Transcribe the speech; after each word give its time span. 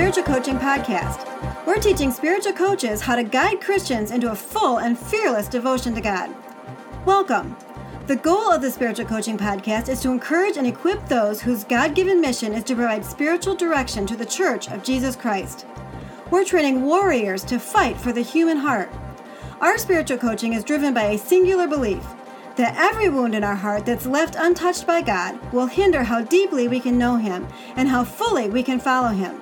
Spiritual 0.00 0.22
Coaching 0.22 0.58
Podcast. 0.58 1.66
We're 1.66 1.76
teaching 1.76 2.10
spiritual 2.10 2.54
coaches 2.54 3.02
how 3.02 3.16
to 3.16 3.22
guide 3.22 3.60
Christians 3.60 4.12
into 4.12 4.32
a 4.32 4.34
full 4.34 4.78
and 4.78 4.98
fearless 4.98 5.46
devotion 5.46 5.94
to 5.94 6.00
God. 6.00 6.34
Welcome. 7.04 7.54
The 8.06 8.16
goal 8.16 8.50
of 8.50 8.62
the 8.62 8.70
Spiritual 8.70 9.04
Coaching 9.04 9.36
Podcast 9.36 9.90
is 9.90 10.00
to 10.00 10.10
encourage 10.10 10.56
and 10.56 10.66
equip 10.66 11.06
those 11.06 11.42
whose 11.42 11.64
God 11.64 11.94
given 11.94 12.18
mission 12.18 12.54
is 12.54 12.64
to 12.64 12.74
provide 12.74 13.04
spiritual 13.04 13.54
direction 13.54 14.06
to 14.06 14.16
the 14.16 14.24
Church 14.24 14.70
of 14.70 14.82
Jesus 14.82 15.14
Christ. 15.16 15.66
We're 16.30 16.46
training 16.46 16.80
warriors 16.80 17.44
to 17.44 17.60
fight 17.60 17.98
for 17.98 18.10
the 18.10 18.22
human 18.22 18.56
heart. 18.56 18.90
Our 19.60 19.76
spiritual 19.76 20.16
coaching 20.16 20.54
is 20.54 20.64
driven 20.64 20.94
by 20.94 21.08
a 21.08 21.18
singular 21.18 21.68
belief 21.68 22.06
that 22.56 22.74
every 22.78 23.10
wound 23.10 23.34
in 23.34 23.44
our 23.44 23.54
heart 23.54 23.84
that's 23.84 24.06
left 24.06 24.34
untouched 24.38 24.86
by 24.86 25.02
God 25.02 25.52
will 25.52 25.66
hinder 25.66 26.04
how 26.04 26.22
deeply 26.22 26.68
we 26.68 26.80
can 26.80 26.96
know 26.96 27.16
Him 27.16 27.46
and 27.76 27.86
how 27.86 28.02
fully 28.02 28.48
we 28.48 28.62
can 28.62 28.80
follow 28.80 29.10
Him. 29.10 29.38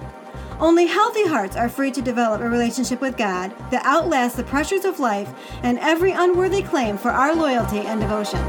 Only 0.61 0.87
healthy 0.87 1.25
hearts 1.25 1.55
are 1.55 1.69
free 1.69 1.93
to 1.93 2.03
develop 2.03 2.41
a 2.41 2.48
relationship 2.48 3.01
with 3.01 3.17
God 3.17 3.55
that 3.71 3.85
outlasts 3.85 4.35
the 4.35 4.43
pressures 4.43 4.84
of 4.84 4.98
life 4.98 5.33
and 5.62 5.79
every 5.79 6.11
unworthy 6.11 6.62
claim 6.62 6.98
for 6.98 7.11
our 7.11 7.33
loyalty 7.33 7.79
and 7.79 8.01
devotion. 8.01 8.45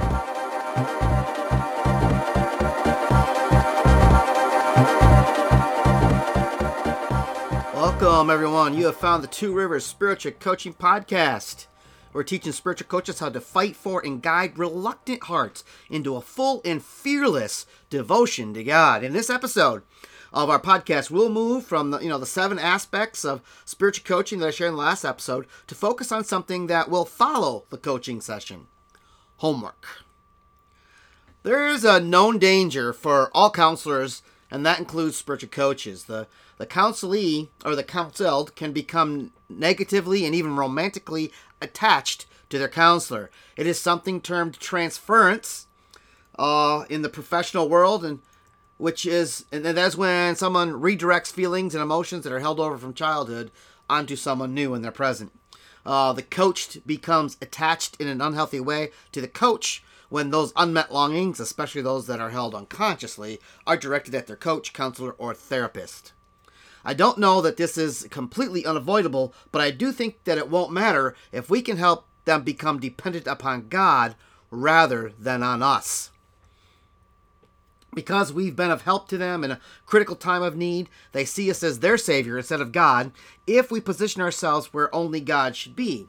Welcome, 7.76 8.32
everyone. 8.32 8.74
You 8.74 8.88
have 8.88 8.98
found 8.98 9.24
the 9.24 9.28
Two 9.28 9.54
Rivers 9.54 9.86
Spiritual 9.86 10.32
Coaching 10.32 10.74
Podcast. 10.74 11.68
We're 12.12 12.24
teaching 12.24 12.54
spiritual 12.54 12.88
coaches 12.88 13.20
how 13.20 13.30
to 13.30 13.40
fight 13.40 13.76
for 13.76 14.04
and 14.04 14.20
guide 14.20 14.58
reluctant 14.58 15.26
hearts 15.26 15.64
into 15.92 16.16
a 16.16 16.22
full 16.22 16.60
and 16.66 16.84
fearless 16.84 17.68
devotion 17.92 18.56
to 18.56 18.64
God. 18.64 19.04
In 19.04 19.14
this 19.14 19.30
episode 19.30 19.84
of 20.32 20.50
our 20.50 20.60
podcast, 20.60 21.10
we'll 21.10 21.30
move 21.30 21.66
from 21.66 21.92
the, 21.92 22.00
you 22.00 22.10
know 22.10 22.18
the 22.18 22.26
seven 22.26 22.60
aspects 22.60 23.26
of 23.26 23.42
spiritual 23.66 24.06
coaching 24.06 24.40
that 24.40 24.48
I 24.48 24.52
shared 24.52 24.70
in 24.70 24.76
the 24.76 24.82
last 24.82 25.04
episode 25.04 25.48
to 25.68 25.76
focus 25.76 26.12
on 26.12 26.24
something 26.24 26.68
that 26.68 26.90
will 26.90 27.06
follow 27.06 27.66
the 27.70 27.78
coaching 27.78 28.22
session: 28.22 28.68
homework. 29.38 29.86
There 31.44 31.68
is 31.68 31.84
a 31.84 32.00
known 32.00 32.38
danger 32.38 32.92
for 32.94 33.32
all 33.34 33.50
counselors, 33.50 34.22
and 34.52 34.66
that 34.66 34.80
includes 34.80 35.18
spiritual 35.18 35.50
coaches. 35.50 36.06
The 36.06 36.28
the 36.58 36.68
counselee 36.68 37.48
or 37.64 37.76
the 37.76 37.84
counseled 37.84 38.56
can 38.56 38.74
become 38.74 39.32
negatively 39.48 40.26
and 40.26 40.36
even 40.36 40.56
romantically 40.56 41.32
attached 41.62 42.26
to 42.50 42.60
their 42.60 42.68
counselor. 42.68 43.32
It 43.56 43.66
is 43.66 43.80
something 43.80 44.22
termed 44.22 44.60
transference 44.60 45.68
uh, 46.38 46.86
in 46.90 47.02
the 47.02 47.10
professional 47.10 47.70
world, 47.70 48.04
and 48.04 48.20
which 48.80 49.06
is 49.06 49.46
and 49.52 49.64
that's 49.66 49.98
when 49.98 50.36
someone 50.36 50.72
redirects 50.72 51.32
feelings 51.32 51.76
and 51.76 51.84
emotions 51.84 52.24
that 52.24 52.34
are 52.34 52.40
held 52.40 52.60
over 52.60 52.78
from 52.78 52.94
childhood 52.94 53.52
onto 53.90 54.16
someone 54.16 54.54
new 54.54 54.74
in 54.74 54.82
their 54.82 54.92
present. 54.92 55.32
Uh, 55.86 56.14
the 56.14 56.24
coached 56.24 56.88
becomes 56.88 57.38
attached 57.42 58.00
in 58.00 58.08
an 58.08 58.22
unhealthy 58.22 58.60
way 58.60 58.90
to 59.12 59.20
the 59.20 59.28
coach 59.28 59.84
when 60.08 60.32
those 60.32 60.54
unmet 60.56 60.94
longings, 60.94 61.40
especially 61.40 61.82
those 61.82 62.08
that 62.08 62.20
are 62.22 62.30
held 62.30 62.56
unconsciously, 62.56 63.40
are 63.68 63.78
directed 63.78 64.16
at 64.16 64.28
their 64.28 64.36
coach, 64.36 64.74
counselor, 64.74 65.12
or 65.12 65.34
therapist. 65.34 66.14
I 66.84 66.94
don't 66.94 67.18
know 67.18 67.42
that 67.42 67.58
this 67.58 67.78
is 67.78 68.08
completely 68.10 68.66
unavoidable, 68.66 69.34
but 69.52 69.62
I 69.62 69.72
do 69.72 69.92
think 69.92 70.24
that 70.24 70.38
it 70.38 70.50
won't 70.50 70.72
matter 70.72 71.16
if 71.32 71.50
we 71.50 71.62
can 71.62 71.78
help 71.78 72.08
them 72.26 72.44
become 72.44 72.80
dependent 72.80 73.28
upon 73.28 73.68
God 73.68 74.16
rather 74.50 75.12
than 75.20 75.44
on 75.44 75.62
us. 75.62 76.12
Because 77.94 78.32
we've 78.32 78.56
been 78.56 78.72
of 78.72 78.84
help 78.84 79.08
to 79.10 79.18
them 79.18 79.44
in 79.44 79.52
a 79.52 79.60
critical 79.86 80.16
time 80.16 80.44
of 80.44 80.56
need, 80.56 80.90
they 81.12 81.26
see 81.26 81.50
us 81.50 81.64
as 81.64 81.80
their 81.80 81.98
Savior 81.98 82.38
instead 82.38 82.62
of 82.62 82.72
God 82.72 83.12
if 83.48 83.72
we 83.72 83.82
position 83.82 84.22
ourselves 84.22 84.74
where 84.74 84.94
only 84.94 85.20
God 85.20 85.56
should 85.56 85.76
be. 85.76 86.08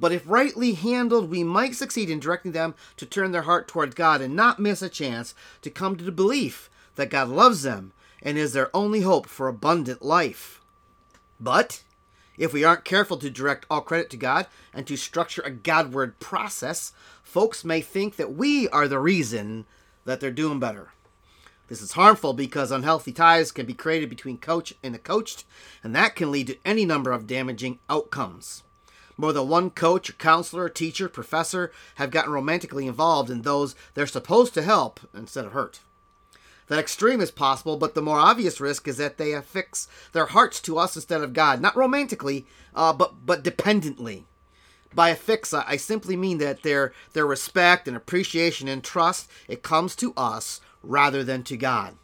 But 0.00 0.12
if 0.12 0.22
rightly 0.26 0.74
handled, 0.74 1.30
we 1.30 1.42
might 1.42 1.74
succeed 1.74 2.10
in 2.10 2.20
directing 2.20 2.52
them 2.52 2.74
to 2.96 3.06
turn 3.06 3.32
their 3.32 3.42
heart 3.42 3.66
towards 3.66 3.94
God 3.94 4.20
and 4.20 4.36
not 4.36 4.60
miss 4.60 4.82
a 4.82 4.88
chance 4.88 5.34
to 5.62 5.70
come 5.70 5.96
to 5.96 6.04
the 6.04 6.12
belief 6.12 6.70
that 6.94 7.10
God 7.10 7.28
loves 7.28 7.62
them 7.62 7.92
and 8.22 8.36
is 8.36 8.52
their 8.52 8.74
only 8.76 9.00
hope 9.00 9.26
for 9.26 9.48
abundant 9.48 10.02
life. 10.02 10.60
But 11.40 11.82
if 12.36 12.52
we 12.52 12.64
aren't 12.64 12.84
careful 12.84 13.16
to 13.18 13.30
direct 13.30 13.66
all 13.68 13.80
credit 13.80 14.10
to 14.10 14.16
God 14.16 14.46
and 14.72 14.86
to 14.86 14.96
structure 14.96 15.42
a 15.42 15.50
Godward 15.50 16.20
process, 16.20 16.92
folks 17.22 17.64
may 17.64 17.80
think 17.80 18.16
that 18.16 18.34
we 18.34 18.68
are 18.68 18.86
the 18.86 19.00
reason 19.00 19.66
that 20.04 20.20
they're 20.20 20.30
doing 20.30 20.60
better. 20.60 20.90
This 21.68 21.82
is 21.82 21.92
harmful 21.92 22.32
because 22.32 22.70
unhealthy 22.70 23.12
ties 23.12 23.52
can 23.52 23.66
be 23.66 23.74
created 23.74 24.08
between 24.08 24.38
coach 24.38 24.74
and 24.82 24.94
the 24.94 24.98
coached, 24.98 25.44
and 25.84 25.94
that 25.94 26.16
can 26.16 26.32
lead 26.32 26.46
to 26.48 26.58
any 26.64 26.86
number 26.86 27.12
of 27.12 27.26
damaging 27.26 27.78
outcomes. 27.90 28.62
More 29.18 29.32
than 29.32 29.48
one 29.48 29.70
coach, 29.70 30.08
or 30.08 30.14
counselor, 30.14 30.68
teacher, 30.68 31.08
professor 31.08 31.70
have 31.96 32.10
gotten 32.10 32.32
romantically 32.32 32.86
involved 32.86 33.30
in 33.30 33.42
those 33.42 33.74
they're 33.94 34.06
supposed 34.06 34.54
to 34.54 34.62
help 34.62 35.00
instead 35.12 35.44
of 35.44 35.52
hurt. 35.52 35.80
That 36.68 36.78
extreme 36.78 37.20
is 37.20 37.30
possible, 37.30 37.76
but 37.76 37.94
the 37.94 38.02
more 38.02 38.18
obvious 38.18 38.60
risk 38.60 38.86
is 38.88 38.96
that 38.98 39.18
they 39.18 39.32
affix 39.32 39.88
their 40.12 40.26
hearts 40.26 40.60
to 40.62 40.78
us 40.78 40.96
instead 40.96 41.22
of 41.22 41.32
God, 41.32 41.60
not 41.60 41.76
romantically, 41.76 42.46
uh, 42.74 42.92
but 42.92 43.26
but 43.26 43.42
dependently. 43.42 44.24
By 44.94 45.10
affix, 45.10 45.52
I 45.52 45.76
simply 45.76 46.16
mean 46.16 46.38
that 46.38 46.62
their 46.62 46.92
their 47.12 47.26
respect 47.26 47.88
and 47.88 47.96
appreciation 47.96 48.68
and 48.68 48.82
trust 48.82 49.28
it 49.48 49.62
comes 49.62 49.96
to 49.96 50.14
us 50.16 50.60
rather 50.82 51.24
than 51.24 51.42
to 51.44 51.56
God. 51.56 51.96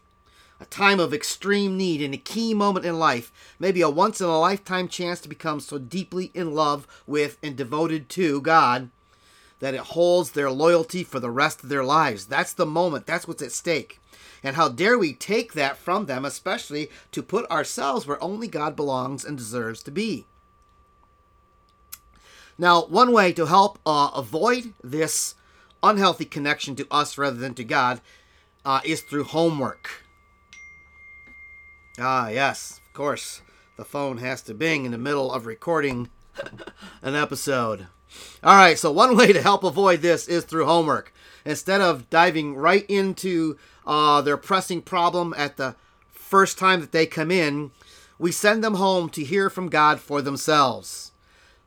A 0.60 0.66
time 0.66 1.00
of 1.00 1.12
extreme 1.12 1.76
need 1.76 2.00
and 2.00 2.14
a 2.14 2.18
key 2.18 2.54
moment 2.54 2.86
in 2.86 2.98
life, 2.98 3.32
maybe 3.58 3.80
a 3.80 3.90
once 3.90 4.20
in 4.20 4.26
a 4.26 4.38
lifetime 4.38 4.88
chance 4.88 5.20
to 5.20 5.28
become 5.28 5.60
so 5.60 5.78
deeply 5.78 6.30
in 6.32 6.54
love 6.54 6.86
with 7.06 7.38
and 7.42 7.56
devoted 7.56 8.08
to 8.10 8.40
God 8.40 8.90
that 9.60 9.74
it 9.74 9.80
holds 9.80 10.30
their 10.30 10.50
loyalty 10.50 11.02
for 11.02 11.20
the 11.20 11.30
rest 11.30 11.62
of 11.62 11.68
their 11.68 11.84
lives. 11.84 12.26
That's 12.26 12.52
the 12.52 12.66
moment. 12.66 13.06
That's 13.06 13.26
what's 13.26 13.42
at 13.42 13.52
stake. 13.52 14.00
And 14.42 14.56
how 14.56 14.68
dare 14.68 14.98
we 14.98 15.14
take 15.14 15.54
that 15.54 15.76
from 15.76 16.06
them, 16.06 16.24
especially 16.24 16.90
to 17.12 17.22
put 17.22 17.50
ourselves 17.50 18.06
where 18.06 18.22
only 18.22 18.46
God 18.46 18.76
belongs 18.76 19.24
and 19.24 19.38
deserves 19.38 19.82
to 19.84 19.90
be? 19.90 20.26
Now, 22.58 22.84
one 22.84 23.10
way 23.10 23.32
to 23.32 23.46
help 23.46 23.78
uh, 23.84 24.10
avoid 24.14 24.74
this 24.82 25.34
unhealthy 25.82 26.24
connection 26.24 26.76
to 26.76 26.86
us 26.90 27.18
rather 27.18 27.36
than 27.36 27.54
to 27.54 27.64
God 27.64 28.00
uh, 28.64 28.80
is 28.84 29.02
through 29.02 29.24
homework. 29.24 30.04
Ah, 31.98 32.28
yes, 32.28 32.80
of 32.86 32.92
course. 32.92 33.42
The 33.76 33.84
phone 33.84 34.18
has 34.18 34.42
to 34.42 34.54
bing 34.54 34.84
in 34.84 34.92
the 34.92 34.98
middle 34.98 35.32
of 35.32 35.46
recording 35.46 36.08
an 37.02 37.14
episode. 37.14 37.86
All 38.42 38.56
right, 38.56 38.78
so 38.78 38.90
one 38.92 39.16
way 39.16 39.32
to 39.32 39.42
help 39.42 39.64
avoid 39.64 40.00
this 40.00 40.28
is 40.28 40.44
through 40.44 40.66
homework. 40.66 41.12
Instead 41.44 41.80
of 41.80 42.08
diving 42.10 42.54
right 42.54 42.86
into 42.88 43.58
uh, 43.86 44.22
their 44.22 44.36
pressing 44.36 44.80
problem 44.80 45.34
at 45.36 45.56
the 45.56 45.74
first 46.10 46.58
time 46.58 46.80
that 46.80 46.92
they 46.92 47.06
come 47.06 47.30
in, 47.30 47.70
we 48.18 48.32
send 48.32 48.62
them 48.64 48.74
home 48.74 49.08
to 49.10 49.24
hear 49.24 49.50
from 49.50 49.68
God 49.68 50.00
for 50.00 50.22
themselves. 50.22 51.12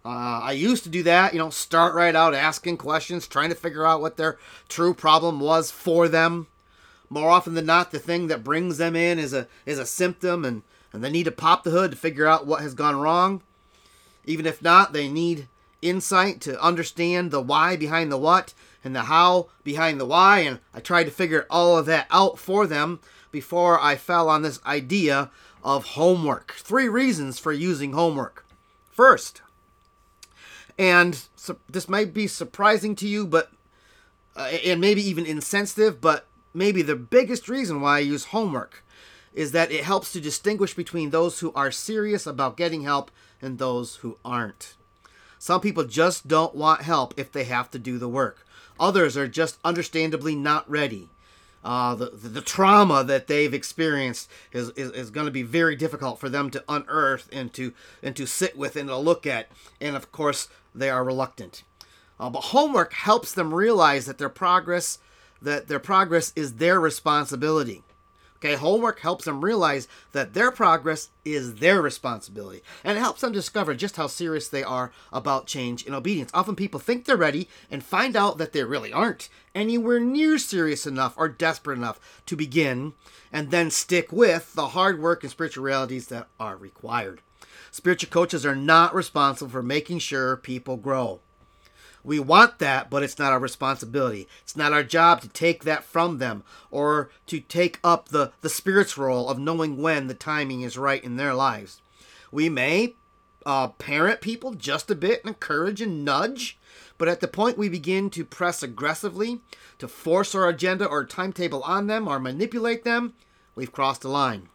Uh, 0.03 0.40
I 0.44 0.52
used 0.53 0.84
to 0.84 0.90
do 0.90 1.03
that, 1.03 1.34
you 1.34 1.40
know, 1.40 1.50
start 1.50 1.94
right 1.94 2.16
out 2.16 2.34
asking 2.34 2.78
questions, 2.78 3.28
trying 3.28 3.50
to 3.50 3.56
figure 3.56 3.86
out 3.86 4.00
what 4.00 4.16
their 4.16 4.38
true 4.69 4.94
problem 4.94 5.41
was 5.41 5.69
for 5.69 6.07
them. 6.07 6.47
More 7.09 7.29
often 7.29 7.53
than 7.53 7.66
not, 7.66 7.91
the 7.91 8.00
thing 8.00 8.28
that 8.28 8.44
brings 8.44 8.78
them 8.78 8.95
in 8.95 9.18
is 9.18 9.34
a 9.34 9.47
is 9.66 9.79
a 9.79 9.85
symptom, 9.85 10.44
and 10.44 10.63
and 10.91 11.03
they 11.03 11.09
need 11.09 11.25
to 11.25 11.31
pop 11.31 11.63
the 11.63 11.72
hood 11.72 11.91
to 11.91 11.97
figure 11.97 12.28
out 12.28 12.47
what 12.47 12.62
has 12.62 12.73
gone 12.73 13.00
wrong. 13.00 13.41
Even 14.25 14.45
if 14.45 14.62
not, 14.62 14.94
they 14.94 15.07
need 15.07 15.47
insight 15.81 16.41
to 16.41 16.62
understand 16.62 17.31
the 17.31 17.41
why 17.41 17.75
behind 17.75 18.12
the 18.12 18.18
what 18.18 18.53
and 18.84 18.95
the 18.95 19.03
how 19.03 19.47
behind 19.63 20.00
the 20.00 20.06
why. 20.06 20.40
And 20.40 20.59
I 20.73 20.79
tried 20.79 21.06
to 21.06 21.12
figure 21.12 21.45
all 21.50 21.78
of 21.78 21.85
that 21.85 22.07
out 22.12 22.38
for 22.38 22.68
them 22.68 23.00
before 23.31 23.79
I 23.79 23.95
fell 23.95 24.29
on 24.29 24.41
this 24.41 24.59
idea 24.65 25.30
of 25.63 25.86
homework. 25.86 26.54
Three 26.54 26.89
reasons 26.89 27.39
for 27.39 27.51
using 27.51 27.94
homework. 27.94 28.45
First, 28.89 29.42
and 30.77 31.24
so 31.36 31.57
this 31.69 31.88
might 31.88 32.13
be 32.13 32.27
surprising 32.27 32.95
to 32.95 33.07
you, 33.07 33.25
but 33.25 33.51
uh, 34.36 34.50
and 34.65 34.80
maybe 34.80 35.01
even 35.01 35.25
insensitive, 35.25 36.00
but 36.00 36.26
maybe 36.57 36.81
the 36.81 36.95
biggest 36.95 37.48
reason 37.48 37.80
why 37.81 37.98
I 37.98 38.00
use 38.00 38.25
homework 38.25 38.83
is 39.33 39.51
that 39.51 39.71
it 39.71 39.83
helps 39.83 40.12
to 40.12 40.19
distinguish 40.19 40.74
between 40.74 41.12
those 41.12 41.39
who 41.39 41.54
are 41.54 41.71
serious 41.71 42.25
about 42.25 42.57
getting 42.57 42.81
help 42.81 43.12
and 43.42 43.57
those 43.57 43.98
who 43.98 44.18
aren't. 44.25 44.75
Some 45.38 45.62
people 45.62 45.83
just 45.83 46.27
don't 46.27 46.56
want 46.56 46.81
help 46.81 47.13
if 47.15 47.31
they 47.31 47.44
have 47.44 47.69
to 47.71 47.80
do 47.80 48.00
the 48.00 48.09
work. 48.09 48.45
Others 48.80 49.15
are 49.15 49.27
just 49.27 49.59
understandably 49.63 50.36
not 50.36 50.69
ready. 50.69 51.09
Uh, 51.63 51.94
the, 51.95 52.09
the, 52.12 52.30
the 52.30 52.42
trauma 52.42 53.04
that 53.04 53.27
they've 53.27 53.54
experienced 53.54 54.30
is, 54.51 54.69
is, 54.71 54.92
is 54.92 55.09
going 55.09 55.25
to 55.25 55.31
be 55.31 55.44
very 55.44 55.75
difficult 55.75 56.19
for 56.19 56.30
them 56.30 56.50
to 56.50 56.63
unearth 56.69 57.27
and 57.31 57.54
to 57.54 57.74
and 58.01 58.15
to 58.15 58.25
sit 58.25 58.57
with 58.57 58.75
and 58.75 58.88
to 58.89 58.98
look 58.98 59.27
at. 59.27 59.50
And 59.81 59.95
of 59.95 60.12
course, 60.12 60.48
they 60.74 60.89
are 60.89 61.04
reluctant. 61.04 61.63
Uh, 62.19 62.30
but 62.30 62.45
homework 62.45 62.94
helps 62.94 63.33
them 63.33 63.54
realize 63.54 64.06
that 64.06 64.18
their 64.18 64.30
progress 64.30 65.00
that 65.42 65.68
their 65.68 65.80
progress 65.80 66.34
is 66.36 66.56
their 66.56 66.80
responsibility. 66.80 67.84
Okay, 68.38 68.54
homework 68.54 69.00
helps 69.00 69.25
them 69.25 69.44
realize 69.44 69.88
that 70.12 70.36
their 70.36 70.51
progress 70.51 71.10
is 71.25 71.56
their 71.56 71.81
responsibility 71.81 72.62
and 72.84 72.95
it 72.95 73.01
helps 73.01 73.22
them 73.22 73.31
discover 73.31 73.74
just 73.74 73.95
how 73.95 74.06
serious 74.06 74.48
they 74.48 74.63
are 74.63 74.92
about 75.12 75.48
change 75.48 75.88
and 75.88 75.95
obedience. 75.95 76.30
Often 76.36 76.56
people 76.56 76.80
think 76.80 77.06
they're 77.06 77.18
ready 77.18 77.50
and 77.72 77.84
find 77.84 78.16
out 78.16 78.38
that 78.38 78.54
they 78.54 78.63
really 78.63 78.94
aren't 78.94 79.30
anywhere 79.56 80.00
near 80.00 80.38
serious 80.38 80.86
enough 80.86 81.16
or 81.18 81.28
desperate 81.28 81.80
enough 81.80 82.00
to 82.28 82.36
begin 82.36 82.94
and 83.31 83.50
then 83.50 83.72
stick 83.72 84.12
with 84.12 84.54
the 84.54 84.68
hard 84.68 85.01
work 85.01 85.24
and 85.24 85.31
spiritual 85.31 85.63
realities 85.63 86.06
that 86.07 86.28
are 86.40 86.57
required. 86.57 87.22
Spiritual 87.72 88.12
coaches 88.12 88.45
are 88.45 88.56
not 88.56 88.94
responsible 88.94 89.50
for 89.50 89.63
making 89.63 89.98
sure 89.98 90.38
people 90.38 90.78
grow. 90.78 91.22
We 92.07 92.19
want 92.21 92.59
that, 92.59 92.89
but 92.89 93.04
it's 93.04 93.19
not 93.19 93.33
our 93.33 93.39
responsibility. 93.39 94.30
It's 94.42 94.56
not 94.56 94.71
our 94.71 94.81
job 94.81 95.19
to 95.19 95.27
take 95.27 95.65
that 95.65 95.83
from 95.83 96.19
them 96.19 96.44
or 96.71 97.09
to 97.25 97.42
take 97.42 97.81
up 97.83 98.07
the, 98.07 98.31
the 98.39 98.50
Spirit's 98.50 98.98
role 98.98 99.27
of 99.27 99.38
knowing 99.38 99.81
when 99.81 100.07
the 100.07 100.13
timing 100.13 100.62
is 100.62 100.77
right 100.77 101.04
in 101.04 101.18
their 101.18 101.33
lives. 101.33 101.81
We 102.31 102.48
may 102.48 102.95
uh, 103.45 103.68
parent 103.68 104.21
people 104.21 104.54
just 104.54 104.89
a 104.89 104.95
bit 104.95 105.19
and 105.21 105.27
encourage 105.27 105.81
and 105.81 106.06
nudge, 106.06 106.57
but 106.98 107.09
at 107.09 107.19
the 107.19 107.27
point 107.27 107.57
we 107.57 107.68
begin 107.68 108.09
to 108.12 108.24
press 108.24 108.63
aggressively, 108.63 109.42
to 109.77 109.89
force 109.89 110.33
our 110.33 110.48
agenda 110.48 110.86
or 110.86 111.04
timetable 111.04 111.62
on 111.63 111.88
them 111.88 112.07
or 112.07 112.21
manipulate 112.21 112.86
them, 112.86 113.15
we've 113.54 113.74
crossed 113.74 114.04
the 114.04 114.07
line. 114.07 114.48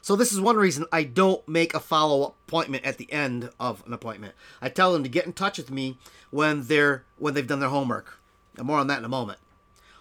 So 0.00 0.16
this 0.16 0.32
is 0.32 0.40
one 0.40 0.56
reason 0.56 0.86
I 0.92 1.02
don't 1.04 1.46
make 1.48 1.74
a 1.74 1.80
follow-up 1.80 2.36
appointment 2.46 2.84
at 2.84 2.98
the 2.98 3.12
end 3.12 3.50
of 3.58 3.84
an 3.86 3.92
appointment. 3.92 4.34
I 4.62 4.68
tell 4.68 4.92
them 4.92 5.02
to 5.02 5.08
get 5.08 5.26
in 5.26 5.32
touch 5.32 5.58
with 5.58 5.70
me 5.70 5.98
when 6.30 6.64
they're 6.64 7.04
when 7.18 7.34
they've 7.34 7.46
done 7.46 7.60
their 7.60 7.68
homework. 7.68 8.18
And 8.56 8.66
more 8.66 8.78
on 8.78 8.86
that 8.88 8.98
in 8.98 9.04
a 9.04 9.08
moment. 9.08 9.38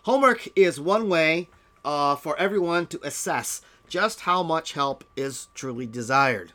Homework 0.04 0.48
is 0.56 0.80
one 0.80 1.10
way 1.10 1.50
uh, 1.84 2.16
for 2.16 2.38
everyone 2.40 2.88
to 2.88 3.00
assess 3.04 3.62
just 3.90 4.22
how 4.22 4.44
much 4.44 4.74
help 4.74 5.04
is 5.16 5.48
truly 5.54 5.86
desired. 5.86 6.54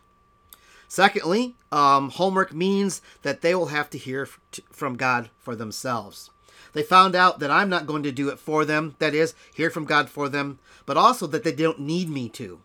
Secondly, 0.89 1.57
um, 1.71 2.11
homework 2.11 2.53
means 2.53 3.01
that 3.23 3.41
they 3.41 3.55
will 3.55 3.67
have 3.67 3.89
to 3.91 3.99
hear 3.99 4.27
from 4.71 4.97
God 4.97 5.31
for 5.39 5.57
themselves. 5.57 6.31
They 6.75 6.83
found 6.83 7.15
out 7.15 7.39
that 7.41 7.51
I'm 7.51 7.71
not 7.71 7.87
going 7.87 8.03
to 8.03 8.13
do 8.13 8.29
it 8.29 8.39
for 8.39 8.65
them, 8.65 8.95
that 8.99 9.15
is, 9.15 9.35
hear 9.55 9.71
from 9.71 9.85
God 9.85 10.11
for 10.11 10.29
them, 10.29 10.59
but 10.85 10.97
also 10.97 11.27
that 11.29 11.45
they 11.45 11.53
don't 11.53 11.81
need 11.81 12.09
me 12.09 12.29
to. 12.31 12.61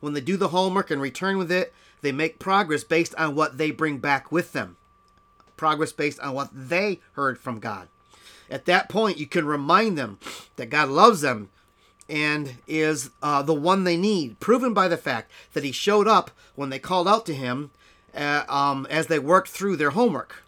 When 0.00 0.14
they 0.14 0.20
do 0.20 0.36
the 0.36 0.48
homework 0.48 0.90
and 0.90 1.00
return 1.00 1.38
with 1.38 1.52
it, 1.52 1.72
they 2.00 2.12
make 2.12 2.38
progress 2.38 2.84
based 2.84 3.14
on 3.16 3.34
what 3.34 3.58
they 3.58 3.70
bring 3.70 3.98
back 3.98 4.32
with 4.32 4.52
them. 4.52 4.76
Progress 5.56 5.92
based 5.92 6.18
on 6.20 6.34
what 6.34 6.48
they 6.52 7.00
heard 7.12 7.38
from 7.38 7.60
God. 7.60 7.88
At 8.50 8.64
that 8.64 8.88
point, 8.88 9.18
you 9.18 9.26
can 9.26 9.46
remind 9.46 9.96
them 9.96 10.18
that 10.56 10.70
God 10.70 10.88
loves 10.88 11.20
them 11.20 11.50
and 12.08 12.56
is 12.66 13.10
uh, 13.22 13.42
the 13.42 13.54
one 13.54 13.84
they 13.84 13.96
need, 13.96 14.40
proven 14.40 14.74
by 14.74 14.88
the 14.88 14.96
fact 14.96 15.30
that 15.52 15.62
He 15.62 15.70
showed 15.70 16.08
up 16.08 16.30
when 16.56 16.70
they 16.70 16.78
called 16.78 17.06
out 17.06 17.24
to 17.26 17.34
Him 17.34 17.70
uh, 18.14 18.42
um, 18.48 18.86
as 18.90 19.06
they 19.06 19.18
worked 19.18 19.48
through 19.48 19.76
their 19.76 19.90
homework. 19.90 20.42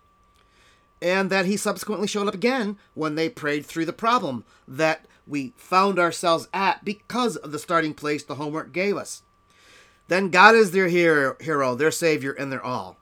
And 1.00 1.30
that 1.30 1.46
He 1.46 1.56
subsequently 1.56 2.08
showed 2.08 2.26
up 2.26 2.34
again 2.34 2.78
when 2.94 3.14
they 3.14 3.28
prayed 3.28 3.64
through 3.66 3.86
the 3.86 3.92
problem 3.92 4.44
that 4.66 5.04
we 5.26 5.52
found 5.56 5.98
ourselves 5.98 6.48
at 6.52 6.84
because 6.84 7.36
of 7.36 7.52
the 7.52 7.58
starting 7.58 7.94
place 7.94 8.24
the 8.24 8.36
homework 8.36 8.72
gave 8.72 8.96
us. 8.96 9.22
Then 10.12 10.28
God 10.28 10.54
is 10.54 10.72
their 10.72 10.88
hero, 10.88 11.74
their 11.74 11.90
savior, 11.90 12.32
and 12.32 12.52
their 12.52 12.62
all. 12.62 12.98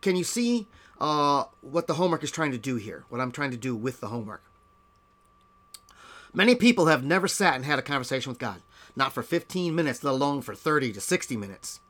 Can 0.00 0.14
you 0.14 0.22
see 0.22 0.68
uh, 1.00 1.46
what 1.62 1.88
the 1.88 1.94
homework 1.94 2.22
is 2.22 2.30
trying 2.30 2.52
to 2.52 2.58
do 2.58 2.76
here? 2.76 3.06
What 3.08 3.20
I'm 3.20 3.32
trying 3.32 3.50
to 3.50 3.56
do 3.56 3.74
with 3.74 3.98
the 3.98 4.06
homework? 4.06 4.44
Many 6.32 6.54
people 6.54 6.86
have 6.86 7.02
never 7.02 7.26
sat 7.26 7.56
and 7.56 7.64
had 7.64 7.80
a 7.80 7.82
conversation 7.82 8.30
with 8.30 8.38
God, 8.38 8.62
not 8.94 9.12
for 9.12 9.24
15 9.24 9.74
minutes, 9.74 10.04
let 10.04 10.12
alone 10.12 10.42
for 10.42 10.54
30 10.54 10.92
to 10.92 11.00
60 11.00 11.36
minutes. 11.36 11.80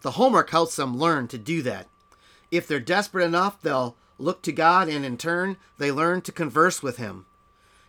The 0.00 0.12
homework 0.12 0.48
helps 0.48 0.76
them 0.76 0.96
learn 0.96 1.28
to 1.28 1.36
do 1.36 1.60
that. 1.60 1.88
If 2.50 2.66
they're 2.66 2.80
desperate 2.80 3.26
enough, 3.26 3.60
they'll 3.60 3.94
look 4.18 4.40
to 4.44 4.52
God, 4.52 4.88
and 4.88 5.04
in 5.04 5.18
turn, 5.18 5.58
they 5.76 5.92
learn 5.92 6.22
to 6.22 6.32
converse 6.32 6.82
with 6.82 6.96
Him. 6.96 7.26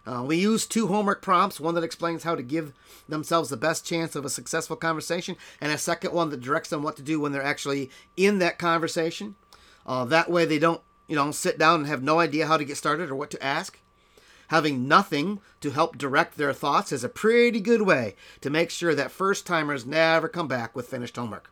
Uh, 0.06 0.24
we 0.24 0.38
use 0.38 0.66
two 0.66 0.88
homework 0.88 1.22
prompts 1.22 1.60
one 1.60 1.74
that 1.76 1.84
explains 1.84 2.24
how 2.24 2.36
to 2.36 2.44
give 2.44 2.74
themselves 3.10 3.50
the 3.50 3.58
best 3.58 3.86
chance 3.86 4.16
of 4.16 4.24
a 4.24 4.30
successful 4.30 4.76
conversation, 4.76 5.36
and 5.60 5.72
a 5.72 5.78
second 5.78 6.14
one 6.14 6.30
that 6.30 6.42
directs 6.42 6.70
them 6.70 6.84
what 6.84 6.96
to 6.96 7.02
do 7.02 7.20
when 7.20 7.32
they're 7.32 7.44
actually 7.44 7.90
in 8.16 8.40
that 8.40 8.60
conversation. 8.60 9.36
Uh, 9.86 10.06
that 10.06 10.30
way, 10.30 10.46
they 10.46 10.60
don't, 10.60 10.82
you 11.08 11.16
know, 11.16 11.32
sit 11.32 11.58
down 11.58 11.82
and 11.82 11.88
have 11.88 12.04
no 12.04 12.20
idea 12.20 12.48
how 12.48 12.58
to 12.58 12.66
get 12.66 12.78
started 12.78 13.10
or 13.10 13.16
what 13.16 13.32
to 13.32 13.44
ask. 13.44 13.80
Having 14.50 14.88
nothing 14.88 15.40
to 15.62 15.72
help 15.72 15.98
direct 15.98 16.38
their 16.38 16.54
thoughts 16.54 16.92
is 16.92 17.04
a 17.04 17.10
pretty 17.10 17.60
good 17.60 17.82
way 17.82 18.16
to 18.42 18.52
make 18.52 18.70
sure 18.70 18.94
that 18.94 19.12
first 19.12 19.48
timers 19.48 19.86
never 19.86 20.28
come 20.28 20.48
back 20.48 20.76
with 20.76 20.88
finished 20.88 21.16
homework. 21.16 21.52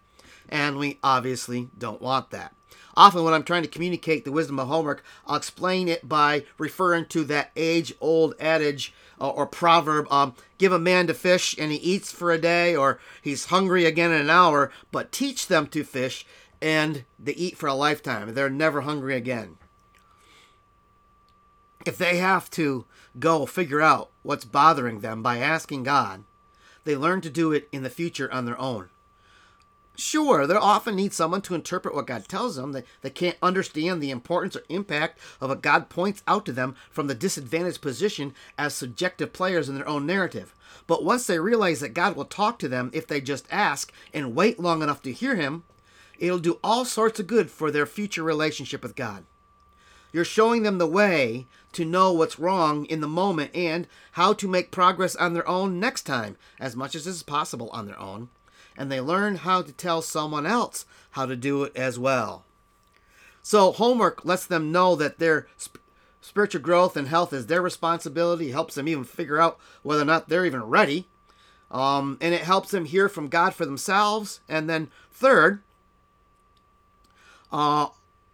And 0.50 0.78
we 0.78 1.00
obviously 1.04 1.70
don't 1.78 2.02
want 2.02 2.32
that. 2.32 2.56
Often, 2.96 3.24
when 3.24 3.34
I'm 3.34 3.44
trying 3.44 3.64
to 3.64 3.70
communicate 3.70 4.24
the 4.24 4.32
wisdom 4.32 4.60
of 4.60 4.68
homework, 4.68 5.04
I'll 5.26 5.36
explain 5.36 5.88
it 5.88 6.08
by 6.08 6.46
referring 6.60 7.06
to 7.08 7.24
that 7.26 7.52
age 7.56 7.94
old 8.00 8.36
adage 8.40 8.94
uh, 9.20 9.30
or 9.30 9.48
proverb 9.48 10.12
um, 10.12 10.36
give 10.60 10.72
a 10.72 10.80
man 10.80 11.08
to 11.08 11.14
fish 11.14 11.56
and 11.58 11.72
he 11.72 11.78
eats 11.78 12.12
for 12.12 12.32
a 12.32 12.38
day, 12.38 12.76
or 12.76 13.00
he's 13.22 13.46
hungry 13.46 13.86
again 13.86 14.12
in 14.12 14.22
an 14.22 14.30
hour, 14.30 14.72
but 14.92 15.12
teach 15.12 15.48
them 15.48 15.66
to 15.68 15.84
fish 15.84 16.26
and 16.62 17.04
they 17.20 17.34
eat 17.34 17.58
for 17.58 17.68
a 17.68 17.74
lifetime. 17.74 18.34
They're 18.34 18.50
never 18.50 18.82
hungry 18.82 19.16
again. 19.16 19.58
If 21.86 21.98
they 21.98 22.18
have 22.18 22.50
to 22.52 22.86
go 23.20 23.46
figure 23.46 23.82
out 23.82 24.12
what's 24.22 24.46
bothering 24.46 25.02
them 25.02 25.22
by 25.22 25.40
asking 25.40 25.84
God, 25.84 26.24
they 26.86 26.96
learn 26.96 27.22
to 27.22 27.30
do 27.30 27.52
it 27.52 27.68
in 27.72 27.84
the 27.84 27.90
future 27.90 28.32
on 28.32 28.46
their 28.46 28.60
own. 28.60 28.90
Sure, 29.96 30.48
they 30.48 30.56
often 30.56 30.96
need 30.96 31.14
someone 31.14 31.42
to 31.44 31.54
interpret 31.54 31.94
what 31.94 32.08
God 32.08 32.28
tells 32.28 32.56
them. 32.56 32.72
They, 32.72 32.84
they 33.02 33.12
can't 33.12 33.38
understand 33.44 34.02
the 34.02 34.10
importance 34.10 34.56
or 34.56 34.64
impact 34.68 35.20
of 35.40 35.50
what 35.50 35.62
God 35.62 35.90
points 35.90 36.24
out 36.28 36.48
to 36.48 36.52
them 36.52 36.76
from 36.90 37.06
the 37.06 37.14
disadvantaged 37.14 37.82
position 37.82 38.34
as 38.58 38.74
subjective 38.74 39.34
players 39.34 39.70
in 39.70 39.76
their 39.76 39.88
own 39.88 40.08
narrative. 40.08 40.56
But 40.88 41.04
once 41.04 41.28
they 41.28 41.38
realize 41.38 41.80
that 41.82 41.94
God 41.94 42.16
will 42.16 42.26
talk 42.26 42.58
to 42.60 42.68
them 42.68 42.90
if 42.92 43.06
they 43.06 43.22
just 43.22 43.46
ask 43.52 43.94
and 44.14 44.36
wait 44.36 44.60
long 44.60 44.82
enough 44.82 45.04
to 45.04 45.14
hear 45.14 45.36
Him, 45.36 45.64
it'll 46.18 46.40
do 46.40 46.60
all 46.64 46.86
sorts 46.86 47.20
of 47.20 47.28
good 47.28 47.52
for 47.52 47.70
their 47.70 47.86
future 47.86 48.24
relationship 48.24 48.82
with 48.82 48.96
God. 48.96 49.26
You're 50.12 50.26
showing 50.26 50.64
them 50.64 50.80
the 50.80 50.88
way 50.88 51.46
to 51.74 51.86
know 51.86 52.12
what's 52.12 52.40
wrong 52.40 52.86
in 52.86 53.02
the 53.02 53.08
moment 53.08 53.56
and 53.56 53.88
how 54.14 54.34
to 54.34 54.48
make 54.48 54.72
progress 54.72 55.16
on 55.16 55.34
their 55.34 55.48
own 55.48 55.80
next 55.80 56.04
time, 56.04 56.36
as 56.60 56.76
much 56.76 56.96
as 56.96 57.06
is 57.06 57.22
possible 57.22 57.70
on 57.70 57.86
their 57.86 58.00
own 58.00 58.30
and 58.78 58.92
they 58.92 59.02
learn 59.02 59.38
how 59.38 59.62
to 59.62 59.72
tell 59.72 60.02
someone 60.02 60.46
else 60.46 60.86
how 61.12 61.26
to 61.26 61.36
do 61.36 61.64
it 61.64 61.76
as 61.76 62.00
well. 62.00 62.44
So, 63.42 63.72
homework 63.72 64.24
lets 64.24 64.46
them 64.46 64.72
know 64.72 64.96
that 64.96 65.20
their 65.20 65.48
sp- 65.60 65.84
spiritual 66.22 66.62
growth 66.62 66.96
and 66.96 67.08
health 67.08 67.34
is 67.34 67.48
their 67.48 67.62
responsibility, 67.62 68.52
helps 68.52 68.76
them 68.76 68.88
even 68.88 69.04
figure 69.04 69.40
out 69.40 69.60
whether 69.84 70.02
or 70.02 70.06
not 70.06 70.30
they're 70.30 70.46
even 70.46 70.64
ready. 70.64 71.08
Um, 71.70 72.18
and 72.22 72.34
it 72.34 72.42
helps 72.42 72.72
them 72.72 72.86
hear 72.86 73.10
from 73.10 73.28
God 73.28 73.54
for 73.54 73.66
themselves. 73.66 74.40
And 74.48 74.70
then, 74.70 74.90
third, 75.12 75.62
uh, 77.52 77.88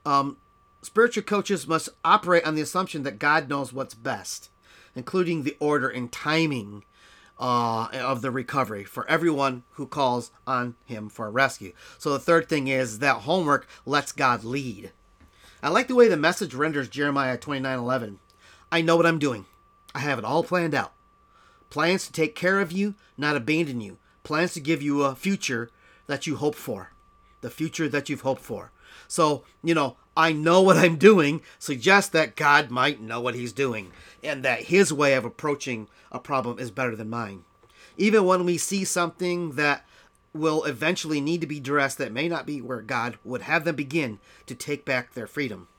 um, 0.06 0.38
spiritual 0.82 1.24
coaches 1.24 1.68
must 1.68 1.90
operate 2.06 2.46
on 2.46 2.56
the 2.56 2.62
assumption 2.62 3.04
that 3.04 3.20
God 3.20 3.50
knows 3.50 3.74
what's 3.74 3.94
best, 3.94 4.50
including 4.96 5.44
the 5.44 5.58
order 5.60 5.90
and 5.90 6.12
timing 6.12 6.84
uh, 7.40 7.88
of 7.94 8.22
the 8.22 8.32
recovery 8.32 8.84
for 8.84 9.10
everyone 9.10 9.64
who 9.72 9.88
calls 9.88 10.32
on 10.46 10.76
him 10.86 11.10
for 11.10 11.28
a 11.28 11.32
rescue. 11.32 11.74
So 11.98 12.12
the 12.12 12.20
third 12.20 12.50
thing 12.50 12.68
is 12.68 13.00
that 13.00 13.22
homework 13.22 13.68
lets 13.86 14.12
God 14.12 14.44
lead. 14.44 14.92
I 15.64 15.70
like 15.70 15.88
the 15.88 15.96
way 15.96 16.08
the 16.08 16.18
message 16.18 16.54
renders 16.54 16.90
Jeremiah 16.90 17.38
29:11. 17.38 18.20
I 18.72 18.82
know 18.82 18.96
what 18.96 19.06
I'm 19.06 19.20
doing. 19.20 19.46
I 19.96 20.00
have 20.00 20.20
it 20.20 20.26
all 20.26 20.44
planned 20.44 20.76
out. 20.76 20.94
Plans 21.70 22.06
to 22.06 22.12
take 22.12 22.36
care 22.36 22.60
of 22.60 22.72
you, 22.72 22.96
not 23.18 23.36
abandon 23.36 23.82
you. 23.82 23.98
Plans 24.24 24.54
to 24.54 24.60
give 24.60 24.82
you 24.82 25.04
a 25.04 25.16
future 25.16 25.70
that 26.08 26.28
you 26.28 26.36
hope 26.36 26.56
for. 26.56 26.92
The 27.42 27.50
future 27.50 27.88
that 27.90 28.10
you've 28.10 28.22
hoped 28.22 28.42
for. 28.42 28.72
So, 29.08 29.44
you 29.64 29.74
know, 29.74 29.98
I 30.20 30.34
know 30.34 30.60
what 30.60 30.76
I'm 30.76 30.98
doing 30.98 31.42
suggests 31.60 32.10
that 32.10 32.36
God 32.36 32.70
might 32.70 33.00
know 33.00 33.22
what 33.22 33.36
he's 33.36 33.54
doing 33.54 33.94
and 34.22 34.44
that 34.44 34.64
his 34.64 34.92
way 34.92 35.14
of 35.14 35.24
approaching 35.24 35.88
a 36.12 36.20
problem 36.20 36.60
is 36.60 36.72
better 36.72 36.94
than 36.94 37.10
mine. 37.10 37.46
Even 37.96 38.26
when 38.26 38.44
we 38.44 38.58
see 38.58 38.84
something 38.84 39.52
that 39.52 39.86
will 40.34 40.66
eventually 40.66 41.22
need 41.22 41.40
to 41.40 41.48
be 41.48 41.60
addressed 41.60 41.98
that 42.00 42.12
may 42.12 42.28
not 42.28 42.46
be 42.46 42.62
where 42.62 42.82
God 42.82 43.18
would 43.24 43.44
have 43.44 43.64
them 43.64 43.78
begin 43.78 44.20
to 44.48 44.56
take 44.56 44.84
back 44.84 45.14
their 45.14 45.26
freedom. 45.26 45.70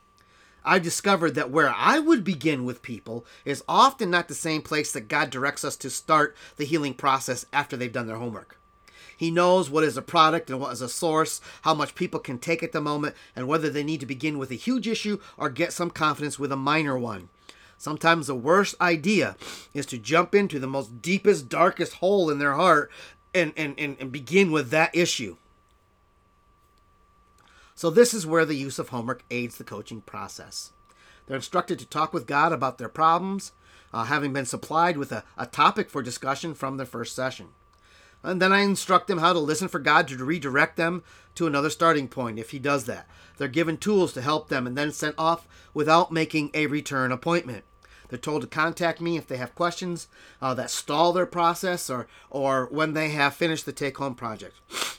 I've 0.65 0.83
discovered 0.83 1.35
that 1.35 1.51
where 1.51 1.75
I 1.77 1.99
would 1.99 2.25
begin 2.25 2.65
with 2.65 2.81
people 2.81 3.27
is 3.45 3.63
often 3.69 4.11
not 4.11 4.29
the 4.29 4.35
same 4.35 4.63
place 4.63 4.91
that 4.93 5.09
God 5.09 5.29
directs 5.29 5.67
us 5.67 5.77
to 5.77 5.91
start 5.91 6.35
the 6.57 6.65
healing 6.65 6.95
process 6.95 7.45
after 7.53 7.77
they've 7.77 7.93
done 7.93 8.07
their 8.07 8.17
homework. 8.17 8.60
He 9.21 9.31
knows 9.31 9.69
what 9.69 9.85
is 9.85 9.99
a 9.99 10.03
product 10.03 10.49
and 10.49 10.59
what 10.59 10.73
is 10.73 10.81
a 10.81 10.89
source, 10.89 11.43
how 11.61 11.75
much 11.75 11.95
people 11.95 12.21
can 12.21 12.39
take 12.39 12.63
at 12.63 12.73
the 12.73 12.81
moment, 12.81 13.15
and 13.37 13.47
whether 13.47 13.69
they 13.69 13.85
need 13.85 14.01
to 14.01 14.07
begin 14.07 14.39
with 14.39 14.51
a 14.51 14.55
huge 14.55 14.89
issue 14.89 15.21
or 15.37 15.51
get 15.51 15.75
some 15.75 15.91
confidence 15.91 16.39
with 16.39 16.51
a 16.51 16.57
minor 16.57 16.99
one. 16.99 17.29
Sometimes 17.77 18.29
the 18.29 18.35
worst 18.35 18.77
idea 18.81 19.37
is 19.75 19.85
to 19.87 19.99
jump 19.99 20.35
into 20.35 20.59
the 20.59 20.67
most 20.67 21.03
deepest, 21.03 21.51
darkest 21.51 21.97
hole 21.97 22.31
in 22.31 22.39
their 22.39 22.55
heart 22.55 22.91
and, 23.35 23.53
and, 23.59 23.75
and, 23.77 23.99
and 24.01 24.11
begin 24.11 24.51
with 24.51 24.71
that 24.71 24.97
issue. 24.97 25.37
So, 27.75 27.91
this 27.91 28.15
is 28.15 28.27
where 28.27 28.47
the 28.47 28.55
use 28.55 28.79
of 28.79 28.89
homework 28.89 29.23
aids 29.31 29.59
the 29.59 29.65
coaching 29.65 30.01
process. 30.01 30.73
They're 31.27 31.37
instructed 31.37 31.79
to 31.81 31.87
talk 31.87 32.15
with 32.15 32.27
God 32.27 32.55
about 32.55 32.79
their 32.79 32.89
problems, 32.89 33.53
uh, 33.93 34.05
having 34.05 34.33
been 34.33 34.47
supplied 34.47 34.97
with 34.97 35.13
a, 35.13 35.25
a 35.37 35.45
topic 35.45 35.91
for 35.91 36.01
discussion 36.01 36.55
from 36.55 36.79
their 36.79 36.87
first 36.87 37.15
session. 37.15 37.49
And 38.23 38.41
then 38.41 38.53
I 38.53 38.61
instruct 38.61 39.09
them 39.09 39.19
how 39.19 39.33
to 39.33 39.39
listen 39.39 39.69
for 39.69 39.79
God 39.79 40.09
to 40.09 40.25
redirect 40.25 40.77
them 40.77 41.03
to 41.37 41.47
another 41.47 41.71
starting 41.71 42.09
point 42.09 42.39
if 42.39 42.51
He 42.51 42.59
does 42.59 42.85
that. 42.85 43.09
They're 43.39 43.49
given 43.49 43.79
tools 43.79 44.13
to 44.13 44.21
help 44.21 44.49
them 44.49 44.67
and 44.67 44.77
then 44.77 44.93
sent 44.93 45.15
off 45.17 45.49
without 45.73 46.13
making 46.13 46.51
a 46.53 46.67
return 46.67 47.13
appointment. 47.13 47.65
They're 48.09 48.19
told 48.19 48.43
to 48.43 48.49
contact 48.49 49.01
me 49.01 49.17
if 49.17 49.27
they 49.27 49.37
have 49.37 49.55
questions 49.55 50.09
uh, 50.43 50.53
that 50.55 50.71
stall 50.71 51.13
their 51.13 51.27
process 51.27 51.89
or, 51.89 52.09
or 52.29 52.67
when 52.71 52.93
they 52.93 53.11
have 53.11 53.35
finished 53.35 53.65
the 53.65 53.73
take 53.73 53.99
home 53.99 54.15
project. 54.15 54.57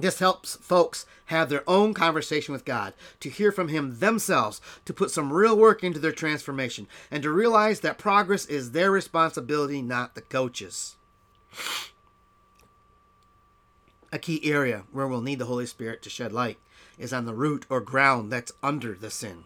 This 0.00 0.20
helps 0.20 0.54
folks 0.54 1.06
have 1.26 1.48
their 1.48 1.68
own 1.68 1.92
conversation 1.92 2.52
with 2.52 2.64
God, 2.64 2.94
to 3.18 3.28
hear 3.28 3.50
from 3.50 3.66
Him 3.66 3.98
themselves, 3.98 4.60
to 4.84 4.94
put 4.94 5.10
some 5.10 5.32
real 5.32 5.56
work 5.56 5.82
into 5.82 5.98
their 5.98 6.12
transformation, 6.12 6.86
and 7.10 7.20
to 7.24 7.32
realize 7.32 7.80
that 7.80 7.98
progress 7.98 8.46
is 8.46 8.70
their 8.70 8.92
responsibility, 8.92 9.82
not 9.82 10.14
the 10.14 10.20
coach's. 10.20 10.94
A 14.10 14.18
key 14.18 14.40
area 14.50 14.84
where 14.90 15.06
we'll 15.06 15.20
need 15.20 15.38
the 15.38 15.46
Holy 15.46 15.66
Spirit 15.66 16.02
to 16.02 16.10
shed 16.10 16.32
light 16.32 16.58
is 16.98 17.12
on 17.12 17.26
the 17.26 17.34
root 17.34 17.66
or 17.68 17.80
ground 17.80 18.32
that's 18.32 18.52
under 18.62 18.94
the 18.94 19.10
sin. 19.10 19.44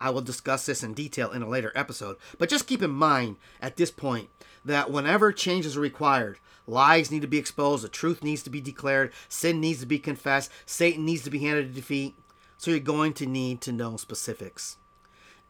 I 0.00 0.10
will 0.10 0.20
discuss 0.20 0.66
this 0.66 0.82
in 0.82 0.92
detail 0.92 1.30
in 1.30 1.42
a 1.42 1.48
later 1.48 1.72
episode, 1.74 2.16
but 2.38 2.50
just 2.50 2.66
keep 2.66 2.82
in 2.82 2.90
mind 2.90 3.36
at 3.62 3.76
this 3.76 3.90
point 3.90 4.28
that 4.64 4.90
whenever 4.90 5.32
changes 5.32 5.76
are 5.76 5.80
required, 5.80 6.38
lies 6.66 7.10
need 7.10 7.22
to 7.22 7.26
be 7.26 7.38
exposed, 7.38 7.84
the 7.84 7.88
truth 7.88 8.22
needs 8.22 8.42
to 8.42 8.50
be 8.50 8.60
declared, 8.60 9.12
sin 9.28 9.60
needs 9.60 9.80
to 9.80 9.86
be 9.86 9.98
confessed, 9.98 10.50
Satan 10.66 11.04
needs 11.04 11.22
to 11.22 11.30
be 11.30 11.38
handed 11.38 11.74
defeat. 11.74 12.14
So 12.58 12.70
you're 12.70 12.80
going 12.80 13.14
to 13.14 13.26
need 13.26 13.60
to 13.62 13.72
know 13.72 13.96
specifics. 13.96 14.76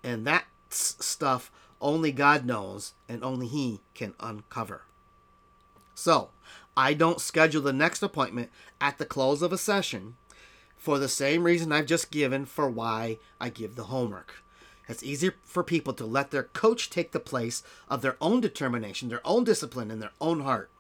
And 0.03 0.27
that 0.27 0.45
stuff 0.69 1.51
only 1.81 2.13
God 2.13 2.45
knows 2.45 2.95
and 3.09 3.23
only 3.23 3.47
He 3.47 3.81
can 3.95 4.15
uncover. 4.21 4.83
So, 5.95 6.31
I 6.77 6.95
don't 6.95 7.21
schedule 7.21 7.63
the 7.63 7.73
next 7.73 8.03
appointment 8.03 8.51
at 8.81 8.99
the 8.99 9.05
close 9.05 9.43
of 9.43 9.53
a 9.53 9.59
session 9.59 10.17
for 10.77 10.99
the 10.99 11.09
same 11.09 11.45
reason 11.45 11.73
I've 11.73 11.87
just 11.87 12.11
given 12.11 12.45
for 12.45 12.69
why 12.69 13.19
I 13.41 13.49
give 13.49 13.77
the 13.77 13.85
homework. 13.85 14.43
It's 14.87 15.03
easier 15.03 15.35
for 15.43 15.65
people 15.65 15.95
to 15.95 16.05
let 16.05 16.31
their 16.31 16.43
coach 16.43 16.91
take 16.91 17.13
the 17.13 17.21
place 17.21 17.63
of 17.89 18.03
their 18.03 18.17
own 18.21 18.41
determination, 18.41 19.09
their 19.09 19.27
own 19.27 19.45
discipline, 19.45 19.91
and 19.91 20.03
their 20.03 20.13
own 20.21 20.41
heart. 20.41 20.71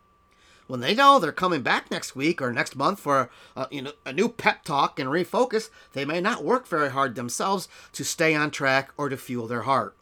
When 0.66 0.80
they 0.80 0.94
know 0.94 1.18
they're 1.18 1.32
coming 1.32 1.62
back 1.62 1.90
next 1.90 2.16
week 2.16 2.40
or 2.42 2.52
next 2.52 2.74
month 2.74 3.00
for 3.00 3.30
a, 3.54 3.68
you 3.70 3.82
know, 3.82 3.92
a 4.04 4.12
new 4.12 4.28
pep 4.28 4.64
talk 4.64 4.98
and 4.98 5.08
refocus, 5.08 5.70
they 5.92 6.04
may 6.04 6.20
not 6.20 6.44
work 6.44 6.66
very 6.66 6.90
hard 6.90 7.14
themselves 7.14 7.68
to 7.92 8.04
stay 8.04 8.34
on 8.34 8.50
track 8.50 8.90
or 8.96 9.08
to 9.08 9.16
fuel 9.16 9.46
their 9.46 9.62
heart. 9.62 9.96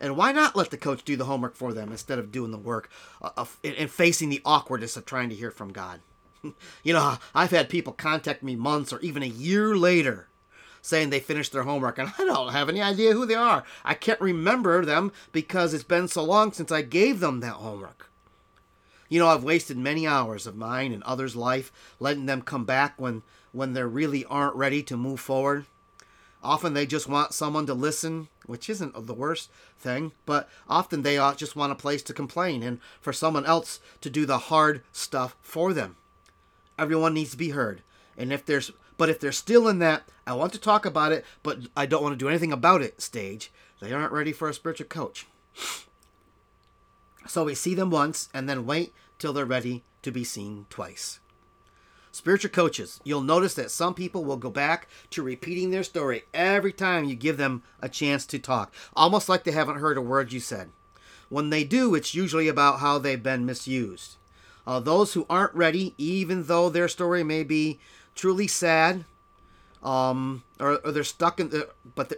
And 0.00 0.16
why 0.16 0.32
not 0.32 0.56
let 0.56 0.70
the 0.70 0.78
coach 0.78 1.04
do 1.04 1.16
the 1.16 1.26
homework 1.26 1.54
for 1.54 1.72
them 1.72 1.92
instead 1.92 2.18
of 2.18 2.32
doing 2.32 2.50
the 2.50 2.58
work 2.58 2.90
uh, 3.20 3.30
of, 3.36 3.58
and 3.62 3.90
facing 3.90 4.30
the 4.30 4.40
awkwardness 4.44 4.96
of 4.96 5.04
trying 5.04 5.28
to 5.28 5.34
hear 5.34 5.50
from 5.50 5.72
God? 5.72 6.00
you 6.82 6.92
know, 6.92 7.18
I've 7.34 7.50
had 7.50 7.68
people 7.68 7.92
contact 7.92 8.42
me 8.42 8.56
months 8.56 8.92
or 8.92 9.00
even 9.00 9.22
a 9.22 9.26
year 9.26 9.76
later 9.76 10.28
saying 10.82 11.10
they 11.10 11.20
finished 11.20 11.52
their 11.52 11.64
homework, 11.64 11.98
and 11.98 12.12
I 12.18 12.24
don't 12.24 12.52
have 12.52 12.68
any 12.68 12.80
idea 12.80 13.12
who 13.12 13.26
they 13.26 13.34
are. 13.34 13.64
I 13.84 13.94
can't 13.94 14.20
remember 14.20 14.84
them 14.84 15.12
because 15.32 15.74
it's 15.74 15.84
been 15.84 16.08
so 16.08 16.24
long 16.24 16.52
since 16.52 16.72
I 16.72 16.82
gave 16.82 17.20
them 17.20 17.40
that 17.40 17.54
homework. 17.54 18.10
You 19.08 19.18
know, 19.18 19.28
I've 19.28 19.44
wasted 19.44 19.76
many 19.76 20.06
hours 20.06 20.46
of 20.46 20.56
mine 20.56 20.92
and 20.92 21.02
others' 21.02 21.34
life 21.36 21.72
letting 21.98 22.26
them 22.26 22.42
come 22.42 22.64
back 22.64 22.94
when 22.96 23.22
when 23.52 23.72
they 23.72 23.82
really 23.82 24.24
aren't 24.26 24.54
ready 24.54 24.82
to 24.84 24.96
move 24.96 25.18
forward. 25.18 25.66
Often 26.42 26.72
they 26.72 26.86
just 26.86 27.08
want 27.08 27.34
someone 27.34 27.66
to 27.66 27.74
listen, 27.74 28.28
which 28.46 28.70
isn't 28.70 29.06
the 29.06 29.14
worst 29.14 29.50
thing, 29.78 30.12
but 30.24 30.48
often 30.68 31.02
they 31.02 31.16
just 31.36 31.54
want 31.54 31.72
a 31.72 31.76
place 31.76 32.02
to 32.04 32.14
complain 32.14 32.62
and 32.62 32.80
for 33.00 33.12
someone 33.12 33.44
else 33.44 33.80
to 34.00 34.08
do 34.08 34.24
the 34.24 34.38
hard 34.38 34.82
stuff 34.90 35.36
for 35.42 35.74
them. 35.74 35.96
Everyone 36.78 37.12
needs 37.12 37.32
to 37.32 37.36
be 37.36 37.50
heard. 37.50 37.82
And 38.16 38.32
if 38.32 38.44
there's 38.44 38.72
but 38.96 39.08
if 39.08 39.18
they're 39.18 39.32
still 39.32 39.68
in 39.68 39.78
that 39.78 40.02
I 40.26 40.34
want 40.34 40.52
to 40.52 40.60
talk 40.60 40.84
about 40.86 41.12
it, 41.12 41.24
but 41.42 41.58
I 41.76 41.86
don't 41.86 42.02
want 42.02 42.14
to 42.14 42.24
do 42.24 42.28
anything 42.28 42.52
about 42.52 42.82
it 42.82 43.00
stage, 43.02 43.50
they 43.80 43.92
aren't 43.92 44.12
ready 44.12 44.32
for 44.32 44.48
a 44.48 44.54
spiritual 44.54 44.86
coach. 44.86 45.26
So 47.26 47.44
we 47.44 47.54
see 47.54 47.74
them 47.74 47.90
once 47.90 48.28
and 48.32 48.48
then 48.48 48.66
wait 48.66 48.92
till 49.18 49.32
they're 49.32 49.44
ready 49.44 49.84
to 50.02 50.10
be 50.10 50.24
seen 50.24 50.66
twice. 50.70 51.19
Spiritual 52.12 52.50
coaches, 52.50 53.00
you'll 53.04 53.20
notice 53.20 53.54
that 53.54 53.70
some 53.70 53.94
people 53.94 54.24
will 54.24 54.36
go 54.36 54.50
back 54.50 54.88
to 55.10 55.22
repeating 55.22 55.70
their 55.70 55.84
story 55.84 56.24
every 56.34 56.72
time 56.72 57.04
you 57.04 57.14
give 57.14 57.36
them 57.36 57.62
a 57.80 57.88
chance 57.88 58.26
to 58.26 58.38
talk, 58.38 58.74
almost 58.96 59.28
like 59.28 59.44
they 59.44 59.52
haven't 59.52 59.78
heard 59.78 59.96
a 59.96 60.02
word 60.02 60.32
you 60.32 60.40
said. 60.40 60.70
When 61.28 61.50
they 61.50 61.62
do, 61.62 61.94
it's 61.94 62.14
usually 62.14 62.48
about 62.48 62.80
how 62.80 62.98
they've 62.98 63.22
been 63.22 63.46
misused. 63.46 64.16
Uh, 64.66 64.80
those 64.80 65.12
who 65.12 65.24
aren't 65.30 65.54
ready, 65.54 65.94
even 65.98 66.44
though 66.44 66.68
their 66.68 66.88
story 66.88 67.22
may 67.22 67.44
be 67.44 67.78
truly 68.16 68.48
sad, 68.48 69.04
um, 69.82 70.42
or, 70.58 70.78
or 70.84 70.92
they're 70.92 71.04
stuck 71.04 71.40
in 71.40 71.50
the, 71.50 71.68
but 71.94 72.12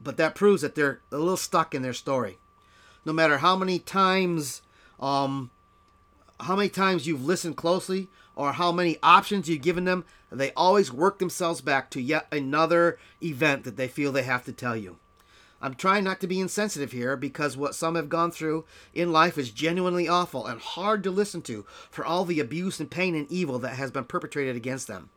but 0.00 0.16
that 0.16 0.34
proves 0.34 0.62
that 0.62 0.74
they're 0.74 1.00
a 1.12 1.16
little 1.16 1.36
stuck 1.36 1.74
in 1.74 1.82
their 1.82 1.92
story. 1.92 2.38
No 3.04 3.12
matter 3.12 3.38
how 3.38 3.56
many 3.56 3.78
times, 3.78 4.62
um, 4.98 5.50
how 6.40 6.56
many 6.56 6.68
times 6.68 7.06
you've 7.06 7.24
listened 7.24 7.56
closely, 7.56 8.08
or 8.34 8.52
how 8.52 8.72
many 8.72 8.98
options 9.02 9.48
you've 9.48 9.62
given 9.62 9.84
them, 9.84 10.04
they 10.30 10.52
always 10.52 10.92
work 10.92 11.18
themselves 11.18 11.60
back 11.60 11.90
to 11.90 12.00
yet 12.00 12.26
another 12.32 12.98
event 13.22 13.64
that 13.64 13.76
they 13.76 13.88
feel 13.88 14.12
they 14.12 14.22
have 14.22 14.44
to 14.44 14.52
tell 14.52 14.76
you. 14.76 14.96
I'm 15.60 15.74
trying 15.74 16.02
not 16.02 16.20
to 16.20 16.26
be 16.26 16.40
insensitive 16.40 16.90
here 16.90 17.16
because 17.16 17.56
what 17.56 17.76
some 17.76 17.94
have 17.94 18.08
gone 18.08 18.32
through 18.32 18.64
in 18.92 19.12
life 19.12 19.38
is 19.38 19.52
genuinely 19.52 20.08
awful 20.08 20.44
and 20.44 20.60
hard 20.60 21.04
to 21.04 21.10
listen 21.10 21.40
to 21.42 21.64
for 21.88 22.04
all 22.04 22.24
the 22.24 22.40
abuse 22.40 22.80
and 22.80 22.90
pain 22.90 23.14
and 23.14 23.30
evil 23.30 23.60
that 23.60 23.76
has 23.76 23.92
been 23.92 24.04
perpetrated 24.04 24.56
against 24.56 24.88
them. 24.88 25.10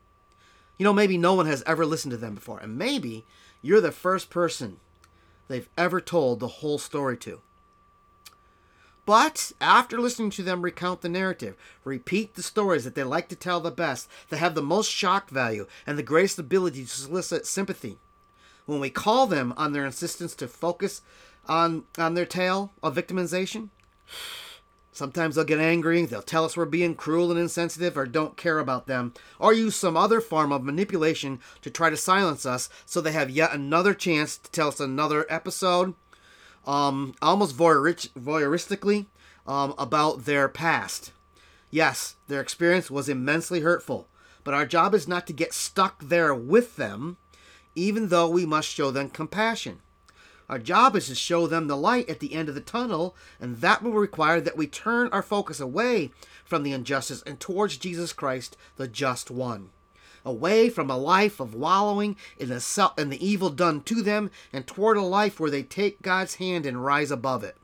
You 0.77 0.84
know, 0.84 0.93
maybe 0.93 1.17
no 1.17 1.34
one 1.34 1.48
has 1.48 1.63
ever 1.65 1.86
listened 1.86 2.12
to 2.12 2.17
them 2.17 2.36
before, 2.36 2.60
and 2.60 2.77
maybe 2.77 3.25
you're 3.63 3.81
the 3.81 3.91
first 3.91 4.29
person 4.29 4.77
they've 5.48 5.69
ever 5.77 6.00
told 6.00 6.39
the 6.39 6.48
whole 6.48 6.77
story 6.77 7.17
to. 7.17 7.41
But 9.05 9.51
after 9.62 10.00
listening 10.00 10.31
to 10.31 10.43
them 10.43 10.63
recount 10.63 11.01
the 11.01 11.09
narrative, 11.09 11.55
repeat 11.83 12.33
the 12.33 12.41
stories 12.41 12.83
that 12.85 12.95
they 12.95 13.03
like 13.03 13.29
to 13.29 13.35
tell 13.35 13.59
the 13.59 13.69
best, 13.69 14.09
that 14.29 14.38
have 14.38 14.55
the 14.55 14.63
most 14.63 14.89
shock 14.89 15.29
value 15.29 15.67
and 15.85 15.97
the 15.97 16.03
greatest 16.03 16.39
ability 16.39 16.83
to 16.83 16.89
solicit 16.89 17.45
sympathy, 17.45 18.00
when 18.65 18.79
we 18.79 18.89
call 18.89 19.27
them 19.27 19.53
on 19.57 19.74
their 19.74 19.85
insistence 19.85 20.33
to 20.35 20.47
focus 20.47 21.03
on, 21.47 21.83
on 22.00 22.15
their 22.15 22.25
tale 22.25 22.74
of 22.81 22.95
victimization, 22.95 23.69
sometimes 24.91 25.35
they'll 25.35 25.45
get 25.45 25.59
angry, 25.59 26.03
they'll 26.05 26.24
tell 26.24 26.45
us 26.45 26.57
we're 26.57 26.65
being 26.65 26.95
cruel 26.95 27.29
and 27.29 27.39
insensitive 27.39 27.95
or 27.95 28.07
don't 28.07 28.38
care 28.38 28.57
about 28.57 28.88
them, 28.88 29.13
or 29.38 29.53
use 29.53 29.75
some 29.75 29.95
other 29.95 30.19
form 30.19 30.51
of 30.51 30.63
manipulation 30.63 31.39
to 31.62 31.69
try 31.69 31.91
to 31.91 31.97
silence 31.97 32.43
us 32.43 32.69
so 32.88 33.01
they 33.01 33.12
have 33.12 33.29
yet 33.29 33.53
another 33.53 33.93
chance 33.93 34.38
to 34.38 34.50
tell 34.50 34.69
us 34.69 34.79
another 34.79 35.27
episode 35.29 35.93
um, 36.65 37.15
almost 37.22 37.57
voyeuristically 37.57 39.05
um, 39.48 39.74
about 39.77 40.25
their 40.25 40.48
past. 40.48 41.12
Yes, 41.69 42.15
their 42.27 42.41
experience 42.41 42.89
was 42.89 43.10
immensely 43.10 43.62
hurtful, 43.62 44.07
but 44.43 44.53
our 44.53 44.65
job 44.65 44.93
is 44.93 45.07
not 45.07 45.27
to 45.27 45.34
get 45.34 45.53
stuck 45.53 46.01
there 46.03 46.34
with 46.34 46.75
them, 46.75 47.17
even 47.75 48.10
though 48.10 48.29
we 48.29 48.45
must 48.45 48.69
show 48.69 48.91
them 48.91 49.10
compassion. 49.10 49.81
Our 50.48 50.60
job 50.60 50.95
is 50.95 51.07
to 51.07 51.15
show 51.15 51.48
them 51.48 51.67
the 51.67 51.75
light 51.75 52.07
at 52.07 52.19
the 52.19 52.34
end 52.34 52.50
of 52.50 52.55
the 52.55 52.62
tunnel, 52.62 53.15
and 53.39 53.57
that 53.57 53.81
will 53.81 53.93
require 53.93 54.39
that 54.39 54.57
we 54.57 54.67
turn 54.67 55.10
our 55.10 55.24
focus 55.24 55.60
away 55.60 56.12
from 56.43 56.63
the 56.63 56.72
injustice 56.72 57.24
and 57.24 57.39
towards 57.39 57.77
Jesus 57.77 58.13
Christ, 58.13 58.55
the 58.77 58.88
just 58.88 59.31
one 59.31 59.72
away 60.25 60.70
from 60.70 60.89
a 60.89 60.98
life 60.98 61.39
of 61.39 61.53
wallowing 61.53 62.17
in 62.38 62.50
the, 62.50 62.60
self, 62.60 62.98
in 62.98 63.10
the 63.10 63.25
evil 63.25 63.50
done 63.50 63.82
to 63.82 64.01
them 64.01 64.32
and 64.51 64.65
toward 64.65 64.98
a 64.98 65.01
life 65.01 65.39
where 65.39 65.51
they 65.51 65.63
take 65.63 66.01
God's 66.01 66.36
hand 66.36 66.65
and 66.65 66.84
rise 66.84 67.12
above 67.12 67.44
it. 67.44 67.58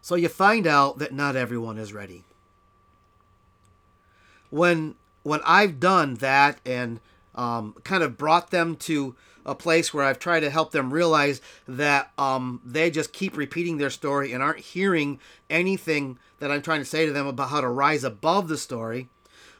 So 0.00 0.16
you 0.16 0.28
find 0.28 0.66
out 0.66 0.98
that 0.98 1.14
not 1.14 1.36
everyone 1.36 1.78
is 1.78 1.92
ready. 1.92 2.24
When 4.50 4.96
when 5.22 5.40
I've 5.44 5.80
done 5.80 6.16
that 6.16 6.60
and 6.66 7.00
um, 7.34 7.74
kind 7.82 8.02
of 8.02 8.18
brought 8.18 8.50
them 8.50 8.76
to 8.76 9.16
a 9.46 9.54
place 9.54 9.92
where 9.92 10.04
I've 10.04 10.18
tried 10.18 10.40
to 10.40 10.50
help 10.50 10.72
them 10.72 10.92
realize 10.92 11.40
that 11.66 12.12
um, 12.16 12.60
they 12.64 12.90
just 12.90 13.12
keep 13.12 13.36
repeating 13.36 13.78
their 13.78 13.90
story 13.90 14.32
and 14.32 14.42
aren't 14.42 14.60
hearing 14.60 15.18
anything 15.50 16.18
that 16.38 16.50
I'm 16.50 16.62
trying 16.62 16.80
to 16.80 16.84
say 16.84 17.06
to 17.06 17.12
them 17.12 17.26
about 17.26 17.50
how 17.50 17.60
to 17.60 17.68
rise 17.68 18.04
above 18.04 18.48
the 18.48 18.58
story. 18.58 19.08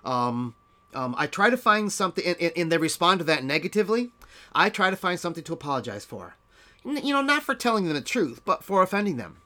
Um, 0.04 0.54
um, 0.94 1.14
I 1.18 1.26
try 1.26 1.50
to 1.50 1.56
find 1.56 1.92
something, 1.92 2.25
and, 2.25 2.52
and 2.56 2.70
they 2.70 2.78
respond 2.78 3.18
to 3.18 3.25
that 3.25 3.44
negatively. 3.44 4.12
I 4.54 4.68
try 4.70 4.90
to 4.90 4.96
find 4.96 5.18
something 5.18 5.44
to 5.44 5.52
apologize 5.52 6.04
for. 6.04 6.37
N- 6.87 7.04
You 7.04 7.14
know, 7.14 7.23
not 7.23 7.42
for 7.42 7.54
telling 7.54 7.84
them 7.84 7.94
the 7.94 8.00
truth, 8.00 8.42
but 8.44 8.62
for 8.62 8.82
offending 8.82 9.16
them. 9.16 9.38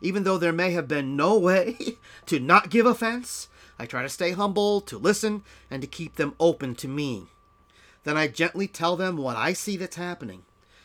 Even 0.00 0.24
though 0.24 0.38
there 0.38 0.52
may 0.52 0.72
have 0.72 0.88
been 0.88 1.16
no 1.16 1.38
way 1.38 1.76
to 2.26 2.38
not 2.38 2.70
give 2.70 2.86
offense, 2.86 3.48
I 3.78 3.86
try 3.86 4.02
to 4.02 4.08
stay 4.08 4.32
humble, 4.32 4.80
to 4.82 4.96
listen, 4.98 5.42
and 5.70 5.82
to 5.82 5.88
keep 5.88 6.16
them 6.16 6.34
open 6.40 6.74
to 6.76 6.88
me. 6.88 7.26
Then 8.04 8.16
I 8.16 8.28
gently 8.28 8.68
tell 8.68 8.96
them 8.96 9.16
what 9.16 9.36
I 9.36 9.52
see 9.52 9.76
that's 9.76 9.96
happening. 9.96 10.44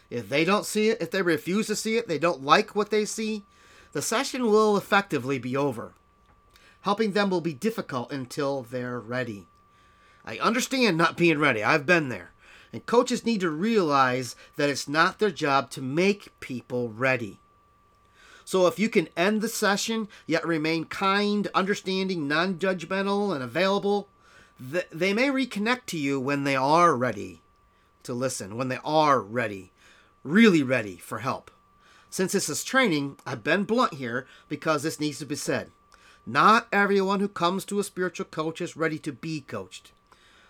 If 0.09 0.27
they 0.27 0.43
don't 0.43 0.65
see 0.65 0.89
it, 0.89 1.01
if 1.01 1.11
they 1.11 1.21
refuse 1.21 1.67
to 1.67 1.75
see 1.75 1.95
it, 1.97 2.07
they 2.07 2.19
don't 2.19 2.43
like 2.43 2.75
what 2.75 2.89
they 2.89 3.05
see, 3.05 3.43
the 3.93 4.01
session 4.01 4.45
will 4.47 4.75
effectively 4.75 5.37
be 5.39 5.55
over. 5.55 5.93
Helping 6.81 7.11
them 7.11 7.29
will 7.29 7.41
be 7.41 7.53
difficult 7.53 8.11
until 8.11 8.63
they're 8.63 8.99
ready. 8.99 9.47
I 10.25 10.37
understand 10.39 10.97
not 10.97 11.17
being 11.17 11.39
ready. 11.39 11.63
I've 11.63 11.85
been 11.85 12.09
there. 12.09 12.31
And 12.73 12.85
coaches 12.85 13.25
need 13.25 13.41
to 13.41 13.49
realize 13.49 14.35
that 14.55 14.69
it's 14.69 14.87
not 14.87 15.19
their 15.19 15.31
job 15.31 15.69
to 15.71 15.81
make 15.81 16.39
people 16.39 16.89
ready. 16.89 17.39
So 18.45 18.67
if 18.67 18.79
you 18.79 18.89
can 18.89 19.09
end 19.15 19.41
the 19.41 19.47
session 19.47 20.07
yet 20.25 20.45
remain 20.45 20.85
kind, 20.85 21.47
understanding, 21.53 22.27
non 22.27 22.55
judgmental, 22.55 23.33
and 23.33 23.43
available, 23.43 24.07
th- 24.71 24.87
they 24.91 25.13
may 25.13 25.29
reconnect 25.29 25.85
to 25.87 25.97
you 25.97 26.19
when 26.19 26.43
they 26.43 26.55
are 26.55 26.95
ready 26.95 27.41
to 28.03 28.13
listen, 28.13 28.57
when 28.57 28.69
they 28.69 28.79
are 28.83 29.21
ready, 29.21 29.71
really 30.23 30.63
ready 30.63 30.97
for 30.97 31.19
help. 31.19 31.51
Since 32.09 32.33
this 32.33 32.49
is 32.49 32.63
training, 32.63 33.17
I've 33.25 33.43
been 33.43 33.63
blunt 33.63 33.95
here 33.95 34.25
because 34.49 34.83
this 34.83 34.99
needs 34.99 35.19
to 35.19 35.25
be 35.25 35.35
said. 35.35 35.71
Not 36.25 36.67
everyone 36.71 37.19
who 37.19 37.27
comes 37.27 37.65
to 37.65 37.79
a 37.79 37.83
spiritual 37.83 38.25
coach 38.25 38.61
is 38.61 38.77
ready 38.77 38.99
to 38.99 39.11
be 39.11 39.41
coached. 39.41 39.91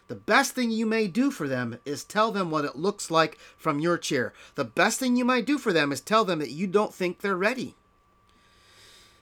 The 0.07 0.15
best 0.15 0.53
thing 0.53 0.71
you 0.71 0.85
may 0.85 1.07
do 1.07 1.31
for 1.31 1.47
them 1.47 1.79
is 1.85 2.03
tell 2.03 2.33
them 2.33 2.51
what 2.51 2.65
it 2.65 2.75
looks 2.75 3.09
like 3.09 3.37
from 3.55 3.79
your 3.79 3.97
chair. 3.97 4.33
The 4.55 4.65
best 4.65 4.99
thing 4.99 5.15
you 5.15 5.23
might 5.23 5.45
do 5.45 5.57
for 5.57 5.71
them 5.71 5.91
is 5.93 6.01
tell 6.01 6.25
them 6.25 6.39
that 6.39 6.51
you 6.51 6.67
don't 6.67 6.93
think 6.93 7.19
they're 7.19 7.37
ready. 7.37 7.75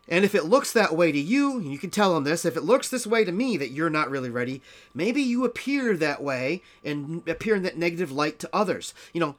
And 0.08 0.26
if 0.26 0.34
it 0.34 0.46
looks 0.46 0.74
that 0.74 0.98
way 0.98 1.12
to 1.12 1.20
you, 1.20 1.60
you 1.60 1.78
can 1.78 1.92
tell 1.92 2.16
them 2.16 2.24
this. 2.24 2.44
If 2.44 2.58
it 2.58 2.64
looks 2.64 2.90
this 2.90 3.06
way 3.06 3.24
to 3.24 3.32
me 3.32 3.56
that 3.58 3.70
you're 3.70 3.92
not 3.92 4.10
really 4.10 4.32
ready, 4.32 4.64
maybe 4.92 5.22
you 5.22 5.46
appear 5.46 5.96
that 5.96 6.24
way 6.24 6.64
and 6.84 7.22
appear 7.30 7.56
in 7.56 7.62
that 7.62 7.78
negative 7.78 8.12
light 8.12 8.40
to 8.40 8.50
others. 8.52 8.96
You 9.14 9.20
know, 9.20 9.36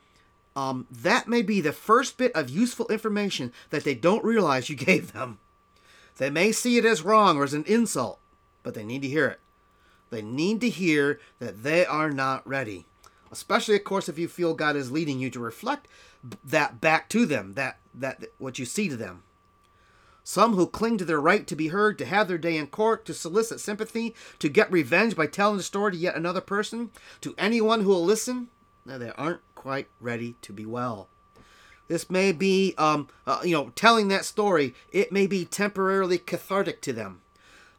um, 0.54 0.86
that 0.88 1.26
may 1.26 1.42
be 1.42 1.60
the 1.60 1.72
first 1.72 2.16
bit 2.16 2.30
of 2.36 2.48
useful 2.48 2.86
information 2.86 3.52
that 3.70 3.82
they 3.82 3.96
don't 3.96 4.24
realize 4.24 4.70
you 4.70 4.76
gave 4.90 5.12
them. 5.12 5.40
They 6.16 6.30
may 6.30 6.52
see 6.52 6.76
it 6.76 6.84
as 6.84 7.02
wrong 7.02 7.38
or 7.38 7.44
as 7.44 7.54
an 7.54 7.64
insult, 7.64 8.18
but 8.62 8.74
they 8.74 8.84
need 8.84 9.02
to 9.02 9.08
hear 9.08 9.26
it. 9.26 9.40
They 10.10 10.22
need 10.22 10.60
to 10.60 10.68
hear 10.68 11.20
that 11.38 11.62
they 11.62 11.86
are 11.86 12.10
not 12.10 12.46
ready. 12.46 12.86
Especially, 13.32 13.76
of 13.76 13.84
course, 13.84 14.08
if 14.08 14.18
you 14.18 14.28
feel 14.28 14.54
God 14.54 14.74
is 14.74 14.90
leading 14.90 15.20
you 15.20 15.30
to 15.30 15.38
reflect 15.38 15.86
that 16.44 16.80
back 16.80 17.08
to 17.10 17.24
them, 17.26 17.54
that 17.54 17.78
that 17.94 18.24
what 18.38 18.58
you 18.58 18.64
see 18.64 18.88
to 18.88 18.96
them. 18.96 19.22
Some 20.22 20.54
who 20.54 20.66
cling 20.66 20.98
to 20.98 21.04
their 21.04 21.20
right 21.20 21.46
to 21.46 21.56
be 21.56 21.68
heard, 21.68 21.96
to 21.98 22.04
have 22.04 22.28
their 22.28 22.38
day 22.38 22.56
in 22.56 22.66
court, 22.66 23.04
to 23.06 23.14
solicit 23.14 23.58
sympathy, 23.58 24.14
to 24.38 24.48
get 24.48 24.70
revenge 24.70 25.16
by 25.16 25.26
telling 25.26 25.56
the 25.56 25.62
story 25.62 25.92
to 25.92 25.98
yet 25.98 26.14
another 26.14 26.40
person, 26.40 26.90
to 27.20 27.34
anyone 27.38 27.80
who 27.80 27.88
will 27.88 28.04
listen, 28.04 28.48
they 28.84 29.10
aren't 29.16 29.40
quite 29.54 29.88
ready 29.98 30.36
to 30.42 30.52
be 30.52 30.66
well. 30.66 31.08
This 31.90 32.08
may 32.08 32.30
be, 32.30 32.72
um, 32.78 33.08
uh, 33.26 33.40
you 33.42 33.50
know, 33.50 33.72
telling 33.74 34.06
that 34.08 34.24
story. 34.24 34.76
It 34.92 35.10
may 35.10 35.26
be 35.26 35.44
temporarily 35.44 36.18
cathartic 36.18 36.80
to 36.82 36.92
them, 36.92 37.20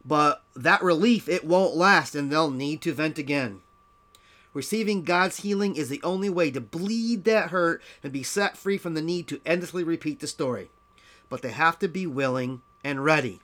but 0.04 0.44
that 0.54 0.82
relief 0.82 1.30
it 1.30 1.46
won't 1.46 1.76
last, 1.76 2.14
and 2.14 2.30
they'll 2.30 2.50
need 2.50 2.82
to 2.82 2.92
vent 2.92 3.16
again. 3.16 3.62
Receiving 4.52 5.04
God's 5.04 5.40
healing 5.40 5.76
is 5.76 5.88
the 5.88 6.02
only 6.02 6.28
way 6.28 6.50
to 6.50 6.60
bleed 6.60 7.24
that 7.24 7.48
hurt 7.48 7.80
and 8.02 8.12
be 8.12 8.22
set 8.22 8.54
free 8.54 8.76
from 8.76 8.92
the 8.92 9.00
need 9.00 9.28
to 9.28 9.40
endlessly 9.46 9.82
repeat 9.82 10.20
the 10.20 10.26
story. 10.26 10.68
But 11.30 11.40
they 11.40 11.52
have 11.52 11.78
to 11.78 11.88
be 11.88 12.06
willing 12.06 12.60
and 12.84 13.02
ready. 13.02 13.40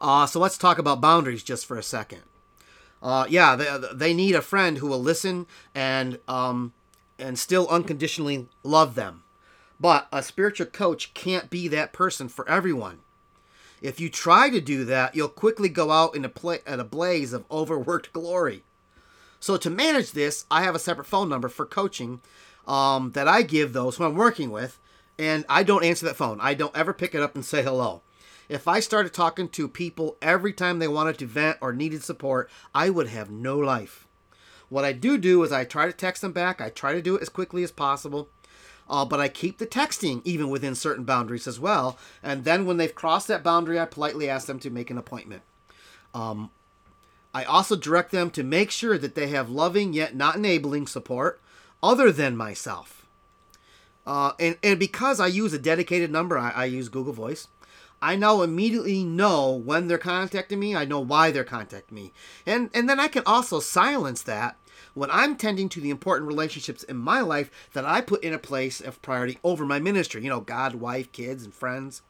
Uh, 0.00 0.26
so 0.26 0.38
let's 0.38 0.56
talk 0.56 0.78
about 0.78 1.00
boundaries 1.00 1.42
just 1.42 1.66
for 1.66 1.76
a 1.76 1.82
second. 1.82 2.22
Uh, 3.02 3.26
yeah, 3.28 3.56
they, 3.56 3.76
they 3.92 4.14
need 4.14 4.36
a 4.36 4.40
friend 4.40 4.78
who 4.78 4.86
will 4.86 5.02
listen 5.02 5.46
and 5.74 6.20
um, 6.28 6.72
and 7.18 7.38
still 7.38 7.68
unconditionally 7.68 8.48
love 8.62 8.94
them. 8.94 9.22
But 9.78 10.08
a 10.12 10.22
spiritual 10.22 10.66
coach 10.66 11.12
can't 11.14 11.50
be 11.50 11.68
that 11.68 11.92
person 11.92 12.28
for 12.28 12.48
everyone. 12.48 13.00
If 13.82 14.00
you 14.00 14.08
try 14.08 14.48
to 14.50 14.60
do 14.60 14.84
that, 14.86 15.14
you'll 15.14 15.28
quickly 15.28 15.68
go 15.68 15.90
out 15.90 16.16
in 16.16 16.24
a 16.24 16.30
pla- 16.30 16.56
at 16.66 16.80
a 16.80 16.84
blaze 16.84 17.32
of 17.32 17.44
overworked 17.50 18.12
glory. 18.12 18.64
So 19.38 19.56
to 19.58 19.70
manage 19.70 20.12
this, 20.12 20.46
I 20.50 20.62
have 20.62 20.74
a 20.74 20.78
separate 20.78 21.06
phone 21.06 21.28
number 21.28 21.48
for 21.48 21.66
coaching 21.66 22.20
um, 22.66 23.12
that 23.12 23.28
I 23.28 23.42
give 23.42 23.72
those 23.72 23.96
who 23.96 24.04
I'm 24.04 24.16
working 24.16 24.50
with, 24.50 24.80
and 25.18 25.44
I 25.48 25.62
don't 25.62 25.84
answer 25.84 26.06
that 26.06 26.16
phone. 26.16 26.38
I 26.40 26.54
don't 26.54 26.76
ever 26.76 26.92
pick 26.92 27.14
it 27.14 27.22
up 27.22 27.34
and 27.34 27.44
say 27.44 27.62
hello. 27.62 28.02
If 28.48 28.66
I 28.66 28.80
started 28.80 29.12
talking 29.12 29.48
to 29.50 29.68
people 29.68 30.16
every 30.22 30.52
time 30.52 30.78
they 30.78 30.88
wanted 30.88 31.18
to 31.18 31.26
vent 31.26 31.58
or 31.60 31.72
needed 31.72 32.02
support, 32.02 32.48
I 32.74 32.90
would 32.90 33.08
have 33.08 33.30
no 33.30 33.58
life. 33.58 34.05
What 34.68 34.84
I 34.84 34.92
do 34.92 35.16
do 35.18 35.42
is 35.42 35.52
I 35.52 35.64
try 35.64 35.86
to 35.86 35.92
text 35.92 36.22
them 36.22 36.32
back. 36.32 36.60
I 36.60 36.70
try 36.70 36.92
to 36.92 37.02
do 37.02 37.16
it 37.16 37.22
as 37.22 37.28
quickly 37.28 37.62
as 37.62 37.70
possible. 37.70 38.28
Uh, 38.88 39.04
but 39.04 39.20
I 39.20 39.28
keep 39.28 39.58
the 39.58 39.66
texting 39.66 40.20
even 40.24 40.48
within 40.48 40.74
certain 40.74 41.04
boundaries 41.04 41.46
as 41.46 41.58
well. 41.58 41.98
And 42.22 42.44
then 42.44 42.66
when 42.66 42.76
they've 42.76 42.94
crossed 42.94 43.26
that 43.28 43.42
boundary, 43.42 43.80
I 43.80 43.84
politely 43.84 44.28
ask 44.28 44.46
them 44.46 44.60
to 44.60 44.70
make 44.70 44.90
an 44.90 44.98
appointment. 44.98 45.42
Um, 46.14 46.50
I 47.34 47.44
also 47.44 47.76
direct 47.76 48.12
them 48.12 48.30
to 48.30 48.42
make 48.42 48.70
sure 48.70 48.96
that 48.96 49.14
they 49.14 49.26
have 49.28 49.50
loving 49.50 49.92
yet 49.92 50.14
not 50.14 50.36
enabling 50.36 50.86
support 50.86 51.40
other 51.82 52.12
than 52.12 52.36
myself. 52.36 53.06
Uh, 54.06 54.32
and, 54.38 54.56
and 54.62 54.78
because 54.78 55.18
I 55.18 55.26
use 55.26 55.52
a 55.52 55.58
dedicated 55.58 56.10
number, 56.12 56.38
I, 56.38 56.50
I 56.50 56.64
use 56.66 56.88
Google 56.88 57.12
Voice. 57.12 57.48
I 58.02 58.16
now 58.16 58.42
immediately 58.42 59.04
know 59.04 59.52
when 59.52 59.88
they're 59.88 59.98
contacting 59.98 60.60
me. 60.60 60.76
I 60.76 60.84
know 60.84 61.00
why 61.00 61.30
they're 61.30 61.44
contacting 61.44 61.94
me. 61.94 62.12
And, 62.44 62.70
and 62.74 62.88
then 62.88 63.00
I 63.00 63.08
can 63.08 63.22
also 63.26 63.58
silence 63.60 64.22
that 64.22 64.56
when 64.94 65.10
I'm 65.10 65.36
tending 65.36 65.68
to 65.70 65.80
the 65.80 65.90
important 65.90 66.28
relationships 66.28 66.82
in 66.82 66.96
my 66.96 67.20
life 67.20 67.50
that 67.72 67.84
I 67.84 68.00
put 68.00 68.22
in 68.22 68.34
a 68.34 68.38
place 68.38 68.80
of 68.80 69.00
priority 69.02 69.38
over 69.42 69.64
my 69.64 69.78
ministry. 69.78 70.22
You 70.22 70.30
know, 70.30 70.40
God, 70.40 70.76
wife, 70.76 71.12
kids, 71.12 71.44
and 71.44 71.54
friends. 71.54 72.02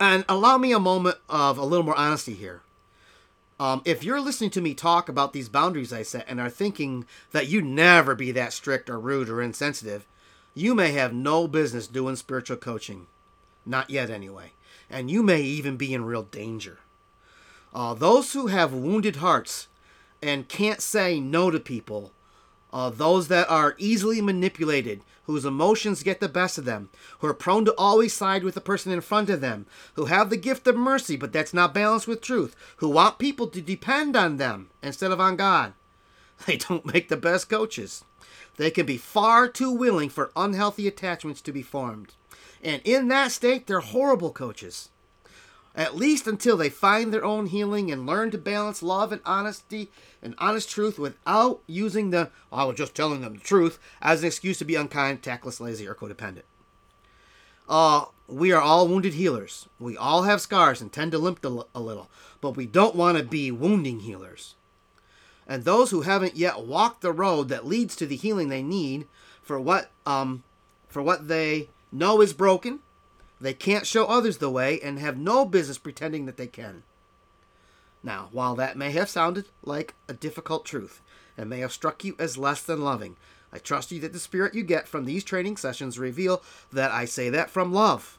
And 0.00 0.24
allow 0.28 0.58
me 0.58 0.72
a 0.72 0.78
moment 0.78 1.16
of 1.28 1.58
a 1.58 1.64
little 1.64 1.84
more 1.84 1.96
honesty 1.96 2.34
here. 2.34 2.62
Um, 3.60 3.82
if 3.84 4.04
you're 4.04 4.20
listening 4.20 4.50
to 4.50 4.60
me 4.60 4.72
talk 4.74 5.08
about 5.08 5.32
these 5.32 5.48
boundaries 5.48 5.92
I 5.92 6.02
set 6.02 6.26
and 6.28 6.40
are 6.40 6.50
thinking 6.50 7.06
that 7.32 7.48
you 7.48 7.60
never 7.60 8.14
be 8.14 8.30
that 8.32 8.52
strict 8.52 8.88
or 8.88 9.00
rude 9.00 9.28
or 9.28 9.42
insensitive, 9.42 10.06
you 10.54 10.74
may 10.74 10.92
have 10.92 11.12
no 11.12 11.48
business 11.48 11.88
doing 11.88 12.14
spiritual 12.14 12.56
coaching. 12.56 13.08
Not 13.66 13.90
yet, 13.90 14.10
anyway. 14.10 14.52
And 14.90 15.10
you 15.10 15.22
may 15.22 15.42
even 15.42 15.76
be 15.76 15.92
in 15.92 16.04
real 16.04 16.22
danger. 16.22 16.78
Uh, 17.74 17.94
those 17.94 18.32
who 18.32 18.46
have 18.46 18.72
wounded 18.72 19.16
hearts 19.16 19.68
and 20.22 20.48
can't 20.48 20.80
say 20.80 21.20
no 21.20 21.50
to 21.50 21.60
people, 21.60 22.12
uh, 22.72 22.90
those 22.90 23.28
that 23.28 23.48
are 23.48 23.74
easily 23.78 24.20
manipulated, 24.20 25.02
whose 25.24 25.44
emotions 25.44 26.02
get 26.02 26.20
the 26.20 26.28
best 26.28 26.56
of 26.56 26.64
them, 26.64 26.88
who 27.18 27.26
are 27.26 27.34
prone 27.34 27.64
to 27.66 27.74
always 27.76 28.14
side 28.14 28.42
with 28.42 28.54
the 28.54 28.60
person 28.60 28.90
in 28.90 29.00
front 29.00 29.28
of 29.28 29.40
them, 29.40 29.66
who 29.94 30.06
have 30.06 30.30
the 30.30 30.36
gift 30.36 30.66
of 30.66 30.76
mercy, 30.76 31.16
but 31.16 31.32
that's 31.32 31.52
not 31.52 31.74
balanced 31.74 32.08
with 32.08 32.22
truth, 32.22 32.56
who 32.78 32.88
want 32.88 33.18
people 33.18 33.46
to 33.46 33.60
depend 33.60 34.16
on 34.16 34.38
them 34.38 34.70
instead 34.82 35.10
of 35.12 35.20
on 35.20 35.36
God. 35.36 35.74
They 36.46 36.56
don't 36.56 36.86
make 36.86 37.08
the 37.08 37.16
best 37.16 37.48
coaches. 37.48 38.04
They 38.58 38.70
can 38.70 38.86
be 38.86 38.96
far 38.96 39.48
too 39.48 39.72
willing 39.72 40.08
for 40.08 40.30
unhealthy 40.36 40.86
attachments 40.86 41.40
to 41.42 41.52
be 41.52 41.62
formed. 41.62 42.14
And 42.62 42.82
in 42.84 43.08
that 43.08 43.32
state, 43.32 43.66
they're 43.66 43.80
horrible 43.80 44.32
coaches. 44.32 44.90
At 45.74 45.96
least 45.96 46.26
until 46.26 46.56
they 46.56 46.70
find 46.70 47.12
their 47.12 47.24
own 47.24 47.46
healing 47.46 47.92
and 47.92 48.06
learn 48.06 48.32
to 48.32 48.38
balance 48.38 48.82
love 48.82 49.12
and 49.12 49.20
honesty 49.24 49.90
and 50.20 50.34
honest 50.38 50.68
truth 50.68 50.98
without 50.98 51.60
using 51.66 52.10
the, 52.10 52.30
I 52.50 52.64
was 52.64 52.76
just 52.76 52.94
telling 52.94 53.20
them 53.20 53.34
the 53.34 53.40
truth, 53.40 53.78
as 54.02 54.22
an 54.22 54.26
excuse 54.26 54.58
to 54.58 54.64
be 54.64 54.74
unkind, 54.74 55.22
tactless, 55.22 55.60
lazy, 55.60 55.86
or 55.86 55.94
codependent. 55.94 56.42
Uh, 57.68 58.06
we 58.26 58.50
are 58.50 58.60
all 58.60 58.88
wounded 58.88 59.14
healers. 59.14 59.68
We 59.78 59.96
all 59.96 60.22
have 60.22 60.40
scars 60.40 60.80
and 60.80 60.92
tend 60.92 61.12
to 61.12 61.18
limp 61.18 61.44
a 61.44 61.80
little, 61.80 62.10
but 62.40 62.56
we 62.56 62.66
don't 62.66 62.96
want 62.96 63.18
to 63.18 63.24
be 63.24 63.50
wounding 63.50 64.00
healers. 64.00 64.56
And 65.46 65.64
those 65.64 65.90
who 65.90 66.02
haven't 66.02 66.36
yet 66.36 66.66
walked 66.66 67.00
the 67.00 67.12
road 67.12 67.48
that 67.48 67.66
leads 67.66 67.96
to 67.96 68.06
the 68.06 68.16
healing 68.16 68.48
they 68.48 68.62
need 68.62 69.06
for 69.40 69.58
what 69.58 69.90
um 70.04 70.44
for 70.88 71.02
what 71.02 71.28
they 71.28 71.70
know 71.90 72.20
is 72.20 72.32
broken, 72.32 72.80
they 73.40 73.54
can't 73.54 73.86
show 73.86 74.06
others 74.06 74.38
the 74.38 74.50
way 74.50 74.80
and 74.80 74.98
have 74.98 75.16
no 75.16 75.44
business 75.44 75.78
pretending 75.78 76.26
that 76.26 76.36
they 76.36 76.46
can. 76.46 76.82
Now, 78.02 78.28
while 78.32 78.54
that 78.56 78.76
may 78.76 78.90
have 78.92 79.08
sounded 79.08 79.46
like 79.62 79.94
a 80.08 80.12
difficult 80.12 80.64
truth 80.64 81.00
and 81.36 81.50
may 81.50 81.60
have 81.60 81.72
struck 81.72 82.04
you 82.04 82.16
as 82.18 82.38
less 82.38 82.62
than 82.62 82.82
loving, 82.82 83.16
I 83.52 83.58
trust 83.58 83.90
you 83.90 84.00
that 84.00 84.12
the 84.12 84.18
spirit 84.18 84.54
you 84.54 84.62
get 84.62 84.88
from 84.88 85.04
these 85.04 85.24
training 85.24 85.56
sessions 85.56 85.98
reveal 85.98 86.42
that 86.72 86.90
I 86.90 87.04
say 87.04 87.30
that 87.30 87.50
from 87.50 87.72
love. 87.72 88.18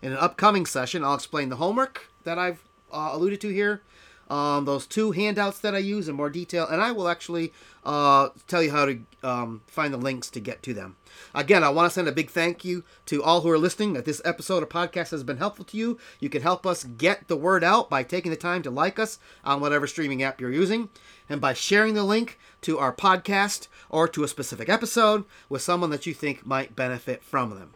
In 0.00 0.12
an 0.12 0.18
upcoming 0.18 0.66
session, 0.66 1.02
I'll 1.02 1.14
explain 1.14 1.48
the 1.48 1.56
homework 1.56 2.08
that 2.24 2.38
I've 2.38 2.62
uh, 2.92 3.10
alluded 3.12 3.40
to 3.42 3.48
here, 3.48 3.82
um, 4.28 4.64
those 4.64 4.86
two 4.86 5.12
handouts 5.12 5.58
that 5.60 5.74
I 5.74 5.78
use 5.78 6.08
in 6.08 6.14
more 6.14 6.30
detail, 6.30 6.66
and 6.66 6.80
I 6.80 6.92
will 6.92 7.08
actually 7.08 7.52
uh, 7.84 8.30
tell 8.46 8.62
you 8.62 8.70
how 8.70 8.86
to 8.86 9.00
um, 9.22 9.62
find 9.66 9.92
the 9.92 9.98
links 9.98 10.30
to 10.30 10.40
get 10.40 10.62
to 10.62 10.74
them. 10.74 10.96
Again, 11.34 11.62
I 11.62 11.68
want 11.68 11.90
to 11.90 11.94
send 11.94 12.08
a 12.08 12.12
big 12.12 12.30
thank 12.30 12.64
you 12.64 12.84
to 13.06 13.22
all 13.22 13.40
who 13.42 13.50
are 13.50 13.58
listening. 13.58 13.92
That 13.92 14.04
this 14.04 14.22
episode 14.24 14.62
of 14.62 14.68
podcast 14.68 15.10
has 15.10 15.22
been 15.22 15.36
helpful 15.36 15.64
to 15.66 15.76
you. 15.76 15.98
You 16.20 16.28
can 16.28 16.42
help 16.42 16.66
us 16.66 16.84
get 16.84 17.28
the 17.28 17.36
word 17.36 17.62
out 17.62 17.90
by 17.90 18.02
taking 18.02 18.30
the 18.30 18.36
time 18.36 18.62
to 18.62 18.70
like 18.70 18.98
us 18.98 19.18
on 19.44 19.60
whatever 19.60 19.86
streaming 19.86 20.22
app 20.22 20.40
you're 20.40 20.52
using, 20.52 20.88
and 21.28 21.40
by 21.40 21.52
sharing 21.52 21.94
the 21.94 22.04
link 22.04 22.38
to 22.62 22.78
our 22.78 22.94
podcast 22.94 23.68
or 23.90 24.08
to 24.08 24.24
a 24.24 24.28
specific 24.28 24.68
episode 24.68 25.24
with 25.48 25.62
someone 25.62 25.90
that 25.90 26.06
you 26.06 26.14
think 26.14 26.46
might 26.46 26.76
benefit 26.76 27.22
from 27.22 27.50
them. 27.50 27.74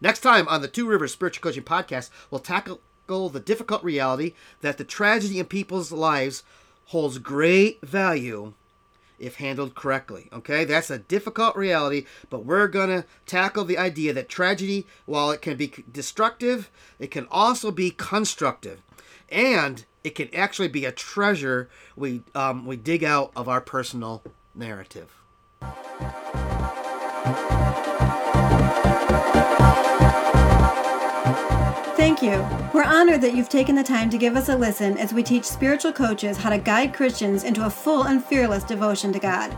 Next 0.00 0.20
time 0.20 0.46
on 0.46 0.62
the 0.62 0.68
Two 0.68 0.86
Rivers 0.86 1.12
Spiritual 1.12 1.42
Coaching 1.42 1.64
Podcast, 1.64 2.10
we'll 2.30 2.38
tackle 2.38 2.80
the 3.08 3.40
difficult 3.40 3.82
reality 3.82 4.34
that 4.60 4.78
the 4.78 4.84
tragedy 4.84 5.38
in 5.38 5.46
people's 5.46 5.90
lives 5.90 6.42
holds 6.86 7.18
great 7.18 7.80
value 7.82 8.52
if 9.18 9.36
handled 9.36 9.74
correctly. 9.74 10.28
Okay, 10.32 10.64
that's 10.64 10.90
a 10.90 10.98
difficult 10.98 11.56
reality, 11.56 12.06
but 12.30 12.44
we're 12.44 12.68
going 12.68 12.88
to 12.88 13.04
tackle 13.26 13.64
the 13.64 13.78
idea 13.78 14.12
that 14.12 14.28
tragedy, 14.28 14.86
while 15.06 15.30
it 15.30 15.42
can 15.42 15.56
be 15.56 15.72
destructive, 15.90 16.70
it 16.98 17.10
can 17.10 17.26
also 17.30 17.70
be 17.70 17.90
constructive. 17.90 18.80
And 19.28 19.84
it 20.04 20.14
can 20.14 20.32
actually 20.34 20.68
be 20.68 20.84
a 20.84 20.92
treasure 20.92 21.68
we, 21.96 22.22
um, 22.34 22.64
we 22.64 22.76
dig 22.76 23.02
out 23.02 23.32
of 23.34 23.48
our 23.48 23.60
personal 23.60 24.22
narrative. 24.54 25.14
Thank 32.08 32.22
you. 32.22 32.70
We're 32.72 32.88
honored 32.88 33.20
that 33.20 33.34
you've 33.34 33.50
taken 33.50 33.74
the 33.74 33.84
time 33.84 34.08
to 34.08 34.16
give 34.16 34.34
us 34.34 34.48
a 34.48 34.56
listen 34.56 34.96
as 34.96 35.12
we 35.12 35.22
teach 35.22 35.44
spiritual 35.44 35.92
coaches 35.92 36.38
how 36.38 36.48
to 36.48 36.56
guide 36.56 36.94
Christians 36.94 37.44
into 37.44 37.66
a 37.66 37.70
full 37.70 38.04
and 38.04 38.24
fearless 38.24 38.64
devotion 38.64 39.12
to 39.12 39.18
God. 39.18 39.54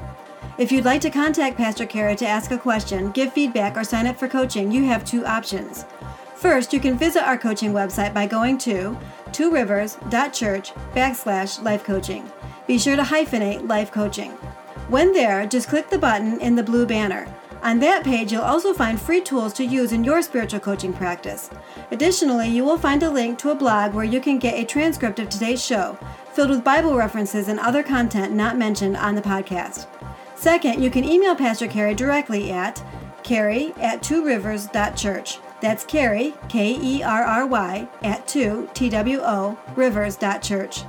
If 0.59 0.73
you'd 0.73 0.85
like 0.85 1.01
to 1.03 1.11
contact 1.11 1.57
Pastor 1.57 1.87
Kerry 1.87 2.17
to 2.17 2.27
ask 2.27 2.51
a 2.51 2.59
question, 2.59 3.13
give 3.13 3.33
feedback, 3.33 3.77
or 3.77 3.85
sign 3.85 4.09
up 4.09 4.19
for 4.19 4.27
coaching, 4.27 4.73
you 4.73 4.83
have 4.87 5.05
two 5.05 5.25
options. 5.25 5.85
First, 6.35 6.73
you 6.73 6.81
can 6.81 6.99
visit 6.99 7.23
our 7.23 7.39
coaching 7.39 7.73
website 7.73 8.13
by 8.13 8.27
going 8.27 8.59
to 8.59 8.99
tworivers.church 9.27 10.73
backslash 10.93 11.63
life 11.63 11.85
coaching. 11.85 12.29
Be 12.67 12.81
sure 12.81 12.97
to 12.97 13.03
hyphenate 13.03 13.69
life 13.69 13.93
coaching. 13.93 14.33
When 14.89 15.13
there, 15.13 15.47
just 15.47 15.69
click 15.69 15.89
the 15.89 15.99
button 15.99 16.41
in 16.41 16.57
the 16.57 16.65
blue 16.65 16.85
banner. 16.85 17.33
On 17.63 17.79
that 17.81 18.05
page, 18.05 18.33
you'll 18.33 18.43
also 18.43 18.73
find 18.73 19.01
free 19.01 19.21
tools 19.21 19.53
to 19.55 19.65
use 19.65 19.93
in 19.93 20.03
your 20.03 20.23
spiritual 20.23 20.61
coaching 20.61 20.93
practice. 20.93 21.51
Additionally, 21.91 22.49
you 22.49 22.65
will 22.65 22.79
find 22.79 23.03
a 23.03 23.11
link 23.11 23.39
to 23.39 23.51
a 23.51 23.55
blog 23.55 23.93
where 23.93 24.05
you 24.05 24.21
can 24.21 24.39
get 24.39 24.55
a 24.55 24.65
transcript 24.65 25.19
of 25.19 25.29
today's 25.29 25.65
show, 25.65 25.99
filled 26.33 26.51
with 26.51 26.65
Bible 26.65 26.97
references 26.97 27.49
and 27.49 27.61
other 27.61 27.83
content 27.83 28.33
not 28.33 28.57
mentioned 28.57 28.97
on 28.97 29.15
the 29.15 29.23
podcast. 29.23 29.87
Second, 30.35 30.83
you 30.83 30.91
can 30.91 31.05
email 31.05 31.37
Pastor 31.37 31.67
Kerry 31.67 31.95
directly 31.95 32.51
at 32.51 32.83
kerry 33.23 33.75
at 33.77 34.03
tworivers.church. 34.03 35.39
That's 35.61 35.85
Kerry, 35.85 36.35
K 36.49 36.79
E 36.81 37.03
R 37.03 37.23
R 37.23 37.47
Y, 37.47 37.89
at 38.03 38.27
2 38.27 38.71
T 38.73 38.89
W 38.89 39.21
O, 39.21 39.59
rivers.church. 39.77 40.85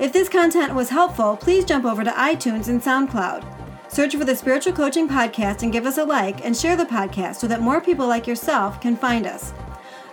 If 0.00 0.12
this 0.12 0.28
content 0.28 0.74
was 0.74 0.90
helpful, 0.90 1.36
please 1.36 1.64
jump 1.64 1.84
over 1.84 2.02
to 2.02 2.10
iTunes 2.10 2.66
and 2.66 2.82
SoundCloud. 2.82 3.55
Search 3.88 4.14
for 4.16 4.24
the 4.24 4.36
Spiritual 4.36 4.72
Coaching 4.72 5.08
Podcast 5.08 5.62
and 5.62 5.72
give 5.72 5.86
us 5.86 5.98
a 5.98 6.04
like 6.04 6.44
and 6.44 6.56
share 6.56 6.76
the 6.76 6.84
podcast 6.84 7.36
so 7.36 7.46
that 7.46 7.60
more 7.60 7.80
people 7.80 8.06
like 8.06 8.26
yourself 8.26 8.80
can 8.80 8.96
find 8.96 9.26
us. 9.26 9.52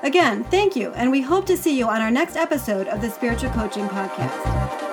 Again, 0.03 0.43
thank 0.45 0.75
you, 0.75 0.91
and 0.91 1.11
we 1.11 1.21
hope 1.21 1.45
to 1.47 1.57
see 1.57 1.77
you 1.77 1.87
on 1.87 2.01
our 2.01 2.11
next 2.11 2.35
episode 2.35 2.87
of 2.87 3.01
the 3.01 3.09
Spiritual 3.09 3.51
Coaching 3.51 3.87
Podcast. 3.87 4.92